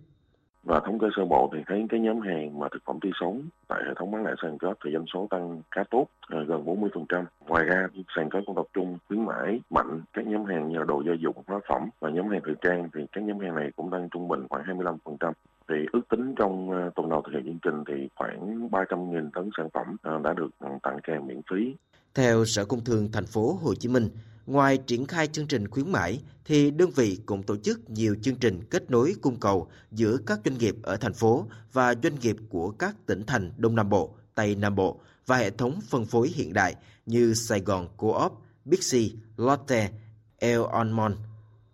và 0.67 0.79
thống 0.79 0.99
kê 0.99 1.07
sơ 1.15 1.25
bộ 1.25 1.49
thì 1.53 1.59
thấy 1.67 1.85
cái 1.89 1.99
nhóm 1.99 2.21
hàng 2.21 2.59
mà 2.59 2.67
thực 2.71 2.83
phẩm 2.85 2.99
tươi 3.01 3.11
sống 3.19 3.41
tại 3.67 3.79
hệ 3.87 3.93
thống 3.95 4.11
bán 4.11 4.25
lẻ 4.25 4.31
sàn 4.41 4.57
chót 4.61 4.77
thì 4.85 4.91
doanh 4.93 5.05
số 5.13 5.27
tăng 5.29 5.61
khá 5.71 5.83
tốt 5.91 6.07
ờ, 6.27 6.43
gần 6.43 6.65
40%. 6.65 7.23
Ngoài 7.47 7.63
ra 7.65 7.87
sàn 8.15 8.29
chót 8.33 8.43
cũng 8.45 8.55
tập 8.55 8.65
trung 8.73 8.97
khuyến 9.07 9.25
mãi 9.25 9.59
mạnh 9.69 10.01
các 10.13 10.27
nhóm 10.27 10.45
hàng 10.45 10.69
như 10.69 10.77
là 10.77 10.83
đồ 10.83 11.03
gia 11.05 11.13
dụng, 11.19 11.35
hóa 11.47 11.59
phẩm 11.69 11.89
và 11.99 12.09
nhóm 12.09 12.29
hàng 12.29 12.41
thời 12.45 12.55
trang 12.61 12.89
thì 12.93 13.01
các 13.11 13.23
nhóm 13.23 13.39
hàng 13.39 13.55
này 13.55 13.71
cũng 13.75 13.91
tăng 13.91 14.09
trung 14.09 14.27
bình 14.27 14.47
khoảng 14.49 14.63
25% 14.63 15.31
thì 15.69 15.75
ước 15.91 16.01
tính 16.09 16.33
trong 16.37 16.71
ờ, 16.71 16.89
tuần 16.95 17.09
đầu 17.09 17.21
thực 17.21 17.31
hiện 17.33 17.43
chương 17.45 17.59
trình 17.61 17.83
thì 17.87 18.09
khoảng 18.15 18.69
300.000 18.69 19.29
tấn 19.33 19.49
sản 19.57 19.69
phẩm 19.73 19.95
ờ, 20.01 20.19
đã 20.23 20.33
được 20.33 20.49
tặng 20.83 20.99
kèm 21.03 21.27
miễn 21.27 21.41
phí. 21.51 21.75
Theo 22.15 22.45
Sở 22.45 22.65
Công 22.65 22.83
Thương 22.85 23.11
thành 23.11 23.25
phố 23.25 23.59
Hồ 23.63 23.73
Chí 23.79 23.89
Minh, 23.89 24.09
Ngoài 24.47 24.77
triển 24.77 25.05
khai 25.05 25.27
chương 25.27 25.47
trình 25.47 25.67
khuyến 25.67 25.91
mãi, 25.91 26.21
thì 26.45 26.71
đơn 26.71 26.89
vị 26.95 27.19
cũng 27.25 27.43
tổ 27.43 27.57
chức 27.57 27.89
nhiều 27.89 28.15
chương 28.21 28.35
trình 28.35 28.63
kết 28.69 28.91
nối 28.91 29.15
cung 29.21 29.39
cầu 29.39 29.67
giữa 29.91 30.17
các 30.25 30.39
doanh 30.45 30.57
nghiệp 30.57 30.75
ở 30.83 30.97
thành 30.97 31.13
phố 31.13 31.45
và 31.73 31.95
doanh 32.03 32.19
nghiệp 32.19 32.37
của 32.49 32.71
các 32.71 32.95
tỉnh 33.05 33.23
thành 33.25 33.51
Đông 33.57 33.75
Nam 33.75 33.89
Bộ, 33.89 34.15
Tây 34.35 34.55
Nam 34.55 34.75
Bộ 34.75 34.99
và 35.25 35.37
hệ 35.37 35.49
thống 35.49 35.79
phân 35.81 36.05
phối 36.05 36.27
hiện 36.27 36.53
đại 36.53 36.75
như 37.05 37.33
Sài 37.33 37.59
Gòn 37.59 37.87
Co-op, 37.97 38.41
Bixi, 38.65 39.15
Lotte, 39.37 39.91
El 40.39 40.61
Onmon. 40.71 41.15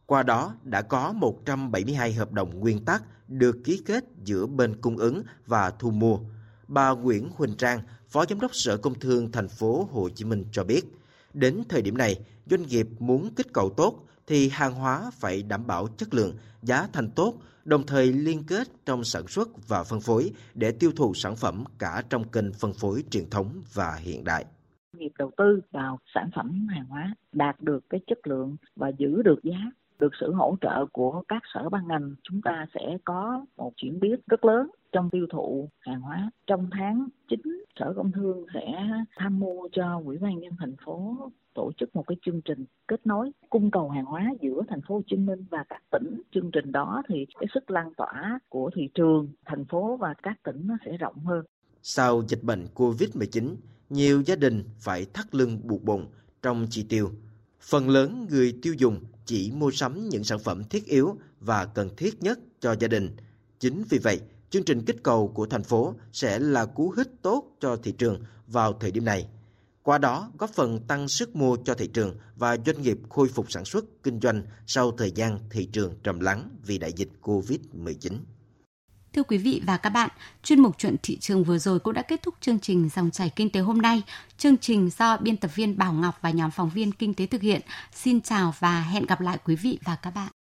Qua 0.05 0.23
đó 0.23 0.55
đã 0.63 0.81
có 0.81 1.13
172 1.13 2.13
hợp 2.13 2.31
đồng 2.31 2.59
nguyên 2.59 2.85
tắc 2.85 3.03
được 3.27 3.57
ký 3.63 3.81
kết 3.85 4.03
giữa 4.23 4.45
bên 4.45 4.81
cung 4.81 4.97
ứng 4.97 5.23
và 5.45 5.69
thu 5.69 5.91
mua. 5.91 6.19
Bà 6.67 6.91
Nguyễn 6.91 7.29
Huỳnh 7.35 7.55
Trang, 7.55 7.81
Phó 8.09 8.25
Giám 8.29 8.39
đốc 8.39 8.55
Sở 8.55 8.77
Công 8.77 8.99
Thương 8.99 9.31
thành 9.31 9.47
phố 9.47 9.89
Hồ 9.91 10.09
Chí 10.09 10.25
Minh 10.25 10.45
cho 10.51 10.63
biết, 10.63 10.81
Đến 11.33 11.63
thời 11.69 11.81
điểm 11.81 11.97
này, 11.97 12.15
doanh 12.45 12.63
nghiệp 12.63 12.87
muốn 12.99 13.29
kích 13.35 13.47
cầu 13.53 13.69
tốt 13.77 14.05
thì 14.27 14.49
hàng 14.49 14.73
hóa 14.73 15.11
phải 15.13 15.43
đảm 15.43 15.67
bảo 15.67 15.87
chất 15.97 16.13
lượng, 16.13 16.35
giá 16.61 16.87
thành 16.93 17.09
tốt, 17.15 17.33
đồng 17.65 17.85
thời 17.85 18.13
liên 18.13 18.43
kết 18.47 18.67
trong 18.85 19.03
sản 19.03 19.27
xuất 19.27 19.67
và 19.67 19.83
phân 19.83 20.01
phối 20.01 20.31
để 20.53 20.71
tiêu 20.71 20.91
thụ 20.95 21.13
sản 21.13 21.35
phẩm 21.35 21.63
cả 21.79 22.03
trong 22.09 22.23
kênh 22.29 22.53
phân 22.53 22.73
phối 22.73 23.03
truyền 23.09 23.29
thống 23.29 23.61
và 23.73 23.95
hiện 23.95 24.23
đại. 24.23 24.45
Nghiệp 24.97 25.11
đầu 25.17 25.31
tư 25.37 25.61
vào 25.71 25.99
sản 26.13 26.29
phẩm 26.35 26.67
hàng 26.67 26.85
hóa 26.85 27.15
đạt 27.31 27.61
được 27.61 27.89
cái 27.89 28.01
chất 28.07 28.27
lượng 28.27 28.55
và 28.75 28.89
giữ 28.97 29.21
được 29.21 29.43
giá 29.43 29.57
được 29.99 30.11
sự 30.19 30.33
hỗ 30.33 30.57
trợ 30.61 30.85
của 30.91 31.23
các 31.27 31.41
sở 31.53 31.69
ban 31.69 31.87
ngành 31.87 32.15
chúng 32.23 32.41
ta 32.41 32.65
sẽ 32.73 32.97
có 33.05 33.45
một 33.57 33.73
chuyển 33.77 33.99
biến 33.99 34.15
rất 34.27 34.45
lớn 34.45 34.69
trong 34.93 35.09
tiêu 35.09 35.25
thụ 35.29 35.69
hàng 35.79 36.01
hóa 36.01 36.31
trong 36.47 36.69
tháng 36.71 37.07
9 37.29 37.39
sở 37.79 37.93
công 37.95 38.11
thương 38.11 38.45
sẽ 38.53 38.89
tham 39.15 39.39
mưu 39.39 39.69
cho 39.71 40.01
ủy 40.05 40.17
ban 40.17 40.39
nhân 40.39 40.53
thành 40.59 40.75
phố 40.85 41.17
tổ 41.53 41.71
chức 41.77 41.95
một 41.95 42.03
cái 42.07 42.17
chương 42.25 42.41
trình 42.41 42.65
kết 42.87 43.07
nối 43.07 43.31
cung 43.49 43.71
cầu 43.71 43.89
hàng 43.89 44.05
hóa 44.05 44.33
giữa 44.41 44.61
thành 44.69 44.81
phố 44.87 44.95
Hồ 44.95 45.01
Chí 45.07 45.15
Minh 45.15 45.45
và 45.51 45.63
các 45.69 45.83
tỉnh. 45.91 46.21
Chương 46.33 46.51
trình 46.51 46.71
đó 46.71 47.03
thì 47.09 47.25
cái 47.39 47.47
sức 47.53 47.71
lan 47.71 47.93
tỏa 47.97 48.39
của 48.49 48.69
thị 48.75 48.89
trường 48.93 49.29
thành 49.45 49.65
phố 49.65 49.97
và 49.97 50.13
các 50.23 50.43
tỉnh 50.43 50.67
nó 50.67 50.77
sẽ 50.85 50.97
rộng 50.97 51.25
hơn. 51.25 51.45
Sau 51.81 52.23
dịch 52.27 52.43
bệnh 52.43 52.67
Covid-19, 52.75 53.55
nhiều 53.89 54.21
gia 54.21 54.35
đình 54.35 54.63
phải 54.79 55.05
thắt 55.13 55.35
lưng 55.35 55.59
buộc 55.63 55.83
bụng 55.83 56.05
trong 56.41 56.67
chi 56.69 56.85
tiêu. 56.89 57.09
Phần 57.61 57.89
lớn 57.89 58.27
người 58.29 58.59
tiêu 58.61 58.73
dùng 58.77 58.99
chỉ 59.25 59.51
mua 59.55 59.71
sắm 59.71 60.09
những 60.09 60.23
sản 60.23 60.39
phẩm 60.39 60.63
thiết 60.69 60.85
yếu 60.85 61.15
và 61.39 61.65
cần 61.65 61.89
thiết 61.97 62.23
nhất 62.23 62.39
cho 62.59 62.75
gia 62.79 62.87
đình. 62.87 63.09
Chính 63.59 63.83
vì 63.89 63.97
vậy, 63.97 64.21
chương 64.53 64.63
trình 64.63 64.85
kích 64.85 65.03
cầu 65.03 65.31
của 65.35 65.45
thành 65.45 65.63
phố 65.63 65.93
sẽ 66.11 66.39
là 66.39 66.65
cú 66.65 66.93
hích 66.97 67.07
tốt 67.21 67.43
cho 67.59 67.75
thị 67.75 67.91
trường 67.91 68.23
vào 68.47 68.73
thời 68.73 68.91
điểm 68.91 69.05
này. 69.05 69.27
Qua 69.83 69.97
đó 69.97 70.31
góp 70.37 70.49
phần 70.49 70.79
tăng 70.87 71.07
sức 71.07 71.35
mua 71.35 71.57
cho 71.65 71.73
thị 71.73 71.87
trường 71.93 72.17
và 72.35 72.57
doanh 72.65 72.81
nghiệp 72.81 72.97
khôi 73.09 73.27
phục 73.27 73.51
sản 73.51 73.65
xuất 73.65 73.85
kinh 74.03 74.19
doanh 74.19 74.43
sau 74.67 74.91
thời 74.91 75.11
gian 75.11 75.39
thị 75.51 75.65
trường 75.65 75.95
trầm 76.03 76.19
lắng 76.19 76.49
vì 76.65 76.77
đại 76.77 76.93
dịch 76.93 77.09
Covid-19. 77.21 78.17
Thưa 79.13 79.23
quý 79.23 79.37
vị 79.37 79.61
và 79.65 79.77
các 79.77 79.89
bạn, 79.89 80.09
chuyên 80.43 80.59
mục 80.59 80.75
chuyện 80.77 80.95
thị 81.03 81.17
trường 81.21 81.43
vừa 81.43 81.57
rồi 81.57 81.79
cũng 81.79 81.93
đã 81.93 82.01
kết 82.01 82.21
thúc 82.21 82.35
chương 82.41 82.59
trình 82.59 82.89
Dòng 82.95 83.11
chảy 83.11 83.29
kinh 83.35 83.49
tế 83.49 83.59
hôm 83.59 83.77
nay. 83.77 84.01
Chương 84.37 84.57
trình 84.57 84.89
do 84.97 85.17
biên 85.17 85.37
tập 85.37 85.51
viên 85.55 85.77
Bảo 85.77 85.93
Ngọc 85.93 86.15
và 86.21 86.31
nhóm 86.31 86.51
phóng 86.51 86.69
viên 86.69 86.91
kinh 86.91 87.13
tế 87.13 87.25
thực 87.25 87.41
hiện. 87.41 87.61
Xin 87.91 88.21
chào 88.21 88.53
và 88.59 88.81
hẹn 88.81 89.05
gặp 89.05 89.21
lại 89.21 89.37
quý 89.45 89.55
vị 89.55 89.79
và 89.85 89.95
các 89.95 90.11
bạn. 90.11 90.33